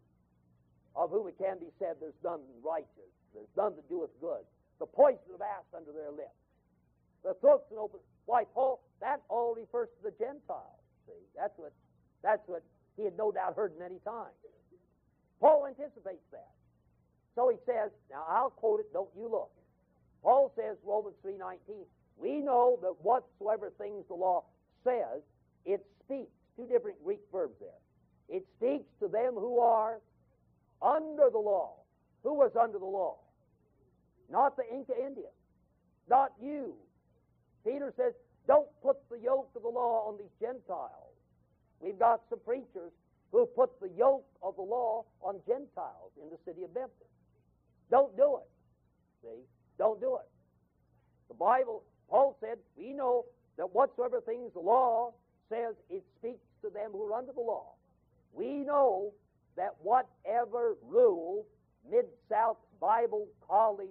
[0.96, 4.48] of whom it can be said, there's none righteous, there's none that doeth good.
[4.80, 6.40] The poison of asp under their lips
[7.28, 8.00] the throats and open.
[8.26, 10.80] Why, Paul, that all refers to the Gentiles.
[11.06, 11.74] See, that's what
[12.24, 12.64] that's what
[12.96, 14.32] he had no doubt heard many times.
[15.42, 16.56] Paul anticipates that.
[17.36, 19.52] So he says, now I'll quote it, don't you look.
[20.24, 21.86] Paul says, Romans 3.19,
[22.18, 24.46] we know that whatsoever things the law
[24.84, 25.22] says,
[25.66, 26.32] it speaks.
[26.56, 27.70] Two different Greek verbs there.
[28.30, 30.00] It speaks to them who are
[30.82, 31.76] under the law.
[32.24, 33.18] Who was under the law?
[34.30, 35.32] Not the Inca Indian.
[36.10, 36.74] Not you.
[37.66, 38.14] Peter says,
[38.48, 41.16] don't put the yoke of the law on these Gentiles.
[41.80, 42.92] We've got some preachers
[43.32, 47.12] who put the yoke of the law on Gentiles in the city of Memphis.
[47.92, 48.50] Don't do it.
[49.24, 49.42] See?
[49.78, 50.30] Don't do it.
[51.28, 53.26] The Bible, Paul said, we know
[53.58, 55.14] that whatsoever things the law
[55.50, 57.74] says, it speaks to them who are under the law.
[58.34, 59.14] We know
[59.56, 61.46] that whatever rule
[61.90, 63.90] Mid South Bible College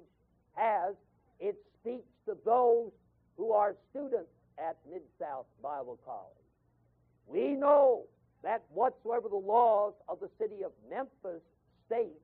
[0.55, 0.95] has,
[1.41, 2.91] it speaks to those
[3.37, 6.33] who are students at Mid South Bible College.
[7.27, 8.05] We know
[8.43, 11.43] that whatsoever the laws of the city of Memphis
[11.87, 12.21] state,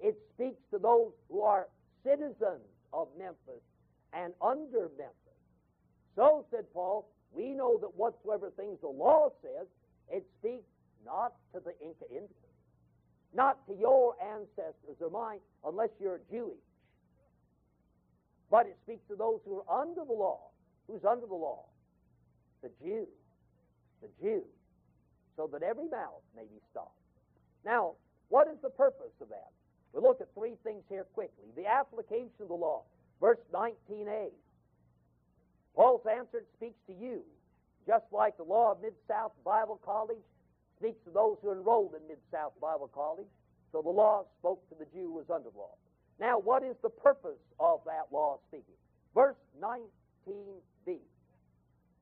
[0.00, 1.66] it speaks to those who are
[2.04, 2.62] citizens
[2.92, 3.62] of Memphis
[4.12, 5.16] and under Memphis.
[6.14, 9.66] So, said Paul, we know that whatsoever things the law says,
[10.10, 10.64] it speaks
[11.06, 12.52] not to the Inca Indians,
[13.34, 16.60] not to your ancestors or mine, unless you're Jewish.
[18.50, 20.50] But it speaks to those who are under the law.
[20.86, 21.64] Who's under the law?
[22.62, 23.06] The Jew.
[24.02, 24.42] The Jew.
[25.36, 26.98] So that every mouth may be stopped.
[27.64, 27.92] Now,
[28.28, 29.50] what is the purpose of that?
[29.92, 31.46] We'll look at three things here quickly.
[31.56, 32.82] The application of the law.
[33.20, 34.28] Verse 19a.
[35.74, 37.22] Paul's answer speaks to you,
[37.86, 40.22] just like the law of Mid South Bible College
[40.78, 43.28] speaks to those who enrolled in Mid South Bible College.
[43.72, 45.74] So the law spoke to the Jew who was under the law.
[46.18, 48.76] Now, what is the purpose of that law speaking?
[49.14, 50.98] Verse 19b.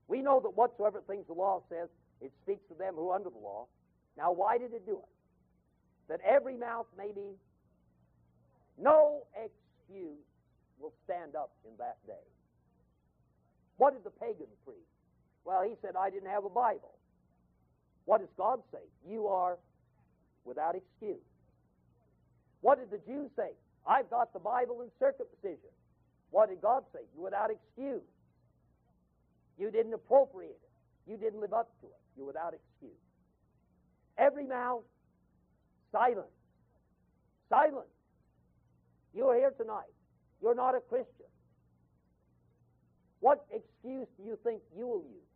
[0.06, 1.88] We know that whatsoever things the law says,
[2.20, 3.66] it speaks to them who are under the law.
[4.16, 5.08] Now, why did it do it?
[6.08, 7.34] That every mouth may be,
[8.78, 10.18] no excuse
[10.78, 12.26] will stand up in that day.
[13.78, 14.76] What did the pagan preach?
[15.44, 16.94] Well, he said, I didn't have a Bible.
[18.04, 18.84] What does God say?
[19.08, 19.58] You are
[20.44, 21.22] without excuse.
[22.60, 23.50] What did the Jews say?
[23.86, 25.72] I've got the Bible in circumcision.
[26.30, 27.00] What did God say?
[27.14, 28.02] You're without excuse.
[29.58, 31.10] You didn't appropriate it.
[31.10, 32.00] You didn't live up to it.
[32.16, 32.98] You're without excuse.
[34.18, 34.82] Every mouth,
[35.92, 36.26] silence.
[37.48, 37.86] Silence.
[39.14, 39.92] You're here tonight.
[40.42, 41.26] You're not a Christian.
[43.20, 45.28] What excuse do you think you will use?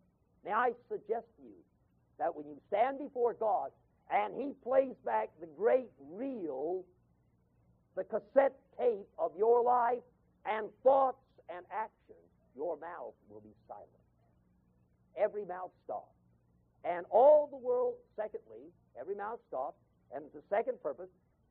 [0.43, 1.59] May I suggest to you
[2.19, 3.71] that when you stand before God
[4.11, 6.83] and He plays back the great reel,
[7.95, 10.03] the cassette tape of your life
[10.45, 11.17] and thoughts
[11.49, 12.19] and actions,
[12.55, 13.87] your mouth will be silent.
[15.17, 16.13] Every mouth stops.
[16.85, 19.77] And all the world, secondly, every mouth stops.
[20.15, 21.09] And the second purpose,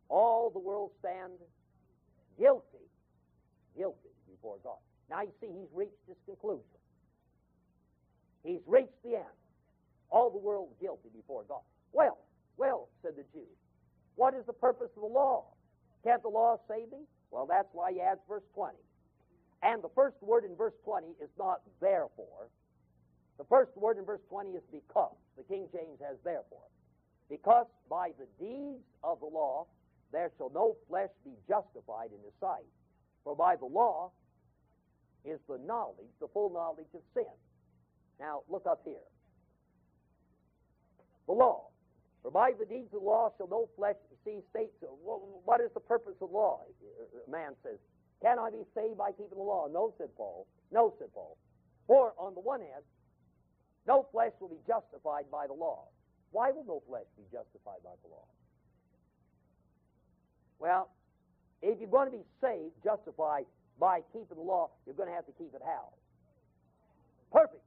[0.08, 1.32] all the world stand
[2.38, 2.86] guilty.
[3.76, 4.78] Guilty before God.
[5.10, 6.64] Now you see, he's reached his conclusion.
[8.44, 9.38] He's reached the end.
[10.10, 11.60] All the world guilty before God.
[11.92, 12.18] Well,
[12.56, 13.46] well, said the Jew,
[14.16, 15.44] what is the purpose of the law?
[16.04, 17.06] Can't the law save me?
[17.30, 18.76] Well, that's why he adds verse 20.
[19.62, 22.48] And the first word in verse 20 is not therefore.
[23.38, 25.14] The first word in verse 20 is because.
[25.36, 26.66] The King James has therefore.
[27.28, 29.66] Because by the deeds of the law
[30.12, 32.66] there shall no flesh be justified in his sight.
[33.24, 34.10] For by the law
[35.24, 37.30] is the knowledge, the full knowledge of sin.
[38.18, 39.04] Now, look up here.
[41.28, 41.68] The law.
[42.22, 44.74] For by the deeds of the law shall no flesh see states.
[44.82, 44.88] Uh,
[45.44, 46.64] what is the purpose of law?
[46.82, 47.78] Uh, man says,
[48.22, 49.68] Can I be saved by keeping the law?
[49.70, 50.46] No, said Paul.
[50.72, 51.36] No, said Paul.
[51.86, 52.82] For on the one hand,
[53.86, 55.84] no flesh will be justified by the law.
[56.32, 58.26] Why will no flesh be justified by the law?
[60.58, 60.90] Well,
[61.62, 63.44] if you're going to be saved, justified
[63.78, 65.92] by keeping the law, you're going to have to keep it how?
[67.32, 67.60] Perfectly.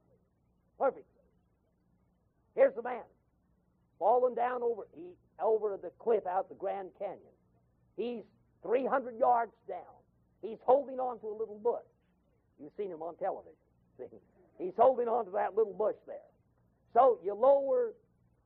[0.78, 1.24] Perfectly.
[2.54, 3.02] Here's the man
[4.02, 7.36] fallen down over he, over the cliff out the Grand Canyon.
[7.96, 8.24] He's
[8.64, 9.94] 300 yards down.
[10.42, 11.86] He's holding on to a little bush.
[12.60, 13.54] You've seen him on television.
[13.98, 14.18] See?
[14.58, 16.16] He's holding on to that little bush there.
[16.94, 17.92] So you lower,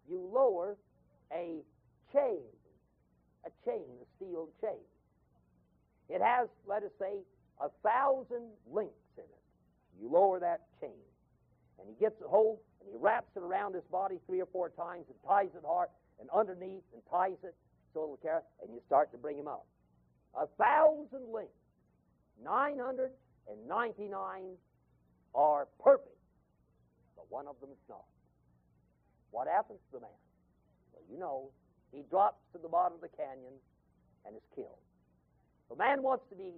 [0.06, 0.76] you lower
[1.32, 1.62] a
[2.12, 2.44] chain,
[3.46, 4.84] a chain, a steel chain.
[6.10, 7.16] It has, let us say,
[7.62, 10.02] a thousand links in it.
[10.02, 11.00] You lower that chain,
[11.80, 14.70] and he gets a hold, and he wraps it around his body three or four
[14.70, 15.88] times and ties it hard,
[16.20, 17.54] and underneath and ties it
[17.92, 19.66] so it'll carry, and you start to bring him up.
[20.38, 21.50] A thousand links,
[22.44, 24.56] 999
[25.34, 26.16] are perfect,
[27.16, 28.04] but one of them is not.
[29.30, 30.10] What happens to the man?
[30.92, 31.50] Well, you know,
[31.90, 33.54] he drops to the bottom of the canyon
[34.24, 34.78] and is killed.
[35.66, 36.52] If a man wants to be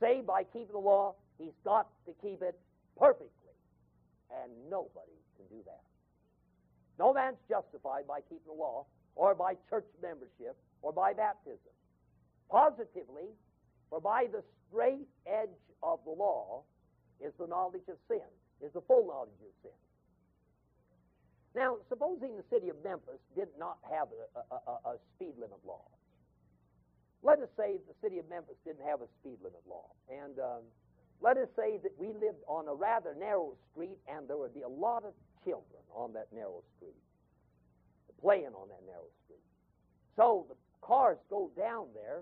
[0.00, 2.58] saved by keeping the law, he's got to keep it
[2.98, 3.30] perfectly.
[4.30, 5.82] And nobody can do that.
[6.98, 11.74] No man's justified by keeping the law or by church membership or by baptism.
[12.50, 13.34] Positively,
[13.90, 16.62] for by the straight edge of the law
[17.20, 18.26] is the knowledge of sin,
[18.62, 19.78] is the full knowledge of sin.
[21.54, 25.86] Now, supposing the city of Memphis did not have a, a, a, speed limit law.
[27.22, 29.86] Let us say the city of Memphis didn't have a speed limit law.
[30.10, 30.66] And um,
[31.24, 34.60] let us say that we lived on a rather narrow street and there would be
[34.60, 37.00] a lot of children on that narrow street,
[38.20, 39.40] playing on that narrow street.
[40.16, 42.20] So the cars go down there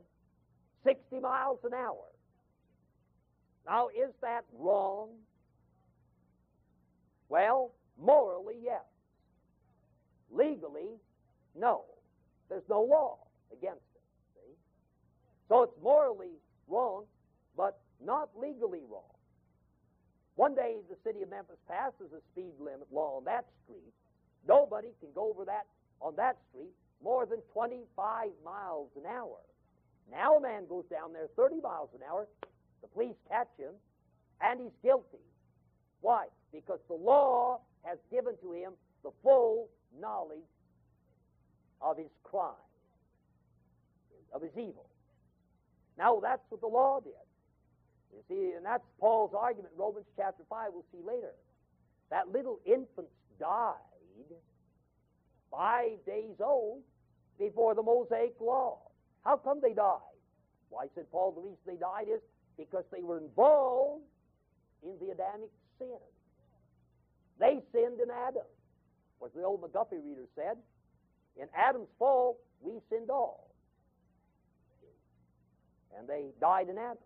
[0.84, 2.06] 60 miles an hour.
[3.66, 5.08] Now, is that wrong?
[7.28, 8.82] Well, morally, yes.
[10.30, 10.94] Legally,
[11.58, 11.86] no.
[12.48, 13.18] There's no law
[13.52, 14.02] against it.
[14.36, 14.54] See?
[15.48, 16.38] So it's morally
[16.68, 17.04] wrong,
[17.56, 19.16] but not legally wrong.
[20.36, 23.92] One day, the city of Memphis passes a speed limit law on that street.
[24.48, 25.66] Nobody can go over that
[26.00, 26.72] on that street
[27.02, 29.38] more than 25 miles an hour.
[30.10, 32.26] Now a man goes down there 30 miles an hour,
[32.80, 33.74] the police catch him,
[34.40, 35.22] and he's guilty.
[36.00, 36.26] Why?
[36.52, 38.72] Because the law has given to him
[39.02, 39.68] the full
[40.00, 40.38] knowledge
[41.80, 42.52] of his crime,
[44.32, 44.86] of his evil.
[45.98, 47.12] Now, that's what the law did.
[48.12, 51.32] You see, and that's Paul's argument in Romans chapter 5, we'll see later.
[52.10, 53.08] That little infant
[53.40, 53.76] died
[55.50, 56.82] five days old
[57.38, 58.78] before the Mosaic law.
[59.24, 60.00] How come they died?
[60.70, 62.20] Why, said Paul, the reason they died is
[62.56, 64.02] because they were involved
[64.82, 66.00] in the Adamic sin.
[67.38, 68.42] They sinned in Adam.
[69.24, 70.56] As the old McGuffey reader said,
[71.36, 73.50] in Adam's fall, we sinned all.
[75.96, 76.98] And they died in Adam.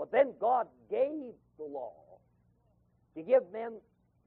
[0.00, 1.92] But then God gave the law
[3.14, 3.76] to give men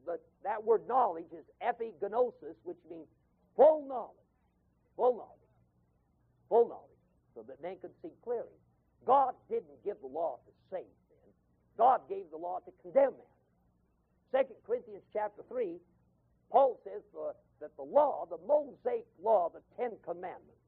[0.05, 3.07] the, that word knowledge is epignosis, which means
[3.55, 4.29] full knowledge.
[4.95, 5.49] Full knowledge.
[6.47, 7.01] Full knowledge.
[7.33, 8.53] So that men could see clearly.
[9.07, 11.29] God didn't give the law to save men.
[11.75, 13.33] God gave the law to condemn men.
[14.31, 15.77] Second Corinthians chapter 3,
[16.51, 20.61] Paul says uh, that the law, the Mosaic law, the Ten Commandments,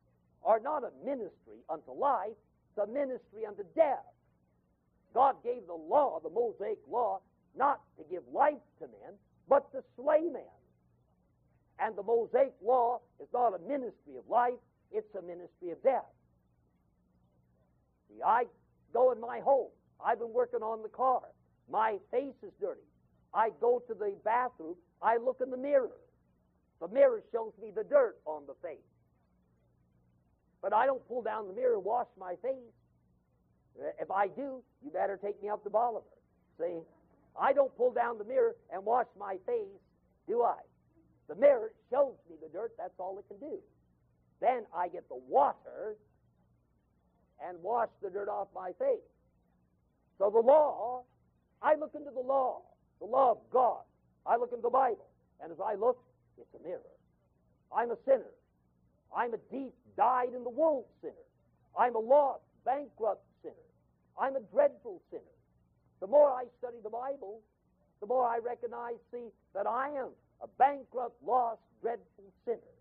[0.44, 2.34] are not a ministry unto life,
[2.74, 4.02] it's a ministry unto death.
[5.16, 7.22] God gave the law, the Mosaic law,
[7.58, 9.16] not to give life to men,
[9.48, 10.44] but to slay men.
[11.80, 14.60] And the Mosaic law is not a ministry of life,
[14.92, 16.06] it's a ministry of death.
[18.10, 18.44] See, I
[18.94, 19.70] go in my home.
[20.06, 21.22] I've been working on the car.
[21.72, 22.82] My face is dirty.
[23.34, 24.76] I go to the bathroom.
[25.02, 25.92] I look in the mirror.
[26.82, 28.78] The mirror shows me the dirt on the face.
[30.62, 32.74] But I don't pull down the mirror and wash my face.
[33.80, 36.06] Uh, if I do, you better take me up to Bolivar.
[36.60, 36.80] See?
[37.40, 39.82] I don't pull down the mirror and wash my face,
[40.28, 40.56] do I?
[41.28, 43.58] The mirror shows me the dirt, that's all it can do.
[44.40, 45.96] Then I get the water
[47.46, 49.04] and wash the dirt off my face.
[50.18, 51.04] So the law,
[51.62, 52.62] I look into the law,
[53.00, 53.82] the law of God.
[54.26, 55.08] I look into the Bible,
[55.42, 55.98] and as I look,
[56.38, 56.80] it's a mirror.
[57.76, 58.32] I'm a sinner.
[59.16, 61.14] I'm a deep, dyed in the wool sinner.
[61.78, 63.24] I'm a lost, bankrupt.
[64.20, 65.36] I'm a dreadful sinner.
[66.00, 67.42] The more I study the Bible,
[68.00, 70.10] the more I recognize, see, that I am
[70.42, 72.76] a bankrupt, lost, dreadful sinner,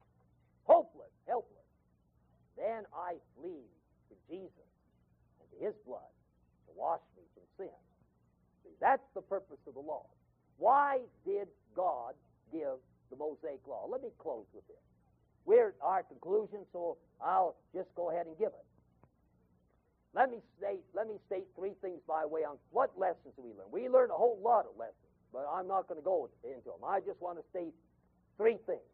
[0.65, 1.51] hopeless, helpless.
[2.57, 3.67] Then I flee
[4.11, 4.71] to Jesus
[5.41, 6.11] and to His blood
[6.67, 7.79] to wash me from sin.
[8.65, 10.07] See, that's the purpose of the law.
[10.59, 12.15] Why did God
[12.53, 12.79] give
[13.11, 13.87] the Mosaic law?
[13.91, 14.77] Let me close with this.
[15.45, 18.67] We're at our conclusion, so I'll just go ahead and give it.
[20.15, 23.67] Let me state, let me state three things by way on what lessons we learn.
[23.73, 26.87] We learned a whole lot of lessons, but I'm not going to go into them.
[26.87, 27.75] I just want to state
[28.39, 28.87] three things.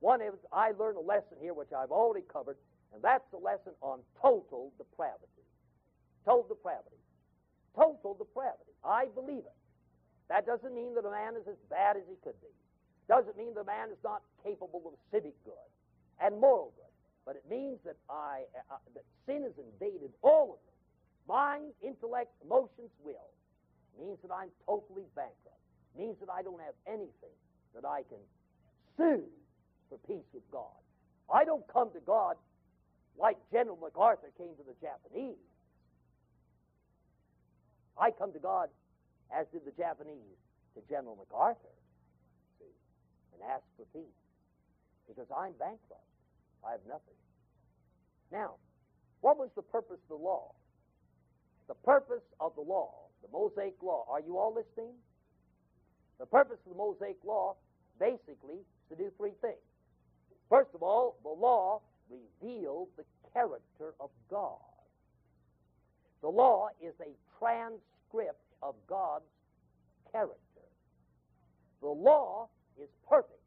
[0.00, 2.56] One is I learned a lesson here which I've already covered,
[2.94, 5.44] and that's the lesson on total depravity.
[6.24, 6.96] Total depravity.
[7.76, 8.72] Total depravity.
[8.84, 9.58] I believe it.
[10.28, 12.52] That doesn't mean that a man is as bad as he could be.
[13.08, 15.68] Doesn't mean a man is not capable of civic good
[16.20, 16.87] and moral good.
[17.28, 20.72] But it means that I uh, uh, that sin has invaded all of me.
[21.28, 23.28] Mind, intellect, emotions, will.
[23.92, 25.60] It means that I'm totally bankrupt.
[25.92, 27.36] It means that I don't have anything
[27.76, 28.24] that I can
[28.96, 29.28] sue
[29.92, 30.72] for peace with God.
[31.28, 32.36] I don't come to God
[33.20, 35.36] like General MacArthur came to the Japanese.
[38.00, 38.70] I come to God
[39.28, 40.40] as did the Japanese
[40.76, 41.76] to General MacArthur
[42.58, 42.72] see,
[43.36, 44.16] and ask for peace
[45.06, 46.08] because I'm bankrupt.
[46.66, 47.18] I have nothing.
[48.32, 48.54] Now,
[49.20, 50.54] what was the purpose of the law?
[51.68, 54.94] The purpose of the law, the Mosaic law, are you all listening?
[56.18, 57.56] The purpose of the Mosaic law
[58.00, 59.60] basically is to do three things.
[60.48, 61.80] First of all, the law
[62.10, 64.58] revealed the character of God.
[66.22, 69.24] The law is a transcript of God's
[70.10, 70.38] character.
[71.80, 72.48] The law
[72.80, 73.37] is perfect.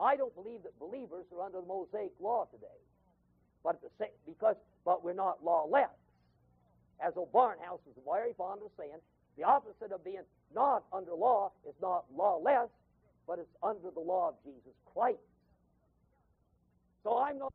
[0.00, 2.66] I don't believe that believers are under the Mosaic law today.
[3.64, 5.90] But the same, because, but we're not lawless.
[7.00, 8.98] As old Barnhouse is very fond of saying,
[9.36, 10.22] the opposite of being
[10.54, 12.68] not under law is not lawless,
[13.26, 15.18] but it's under the law of Jesus Christ.
[17.04, 17.52] So I'm not.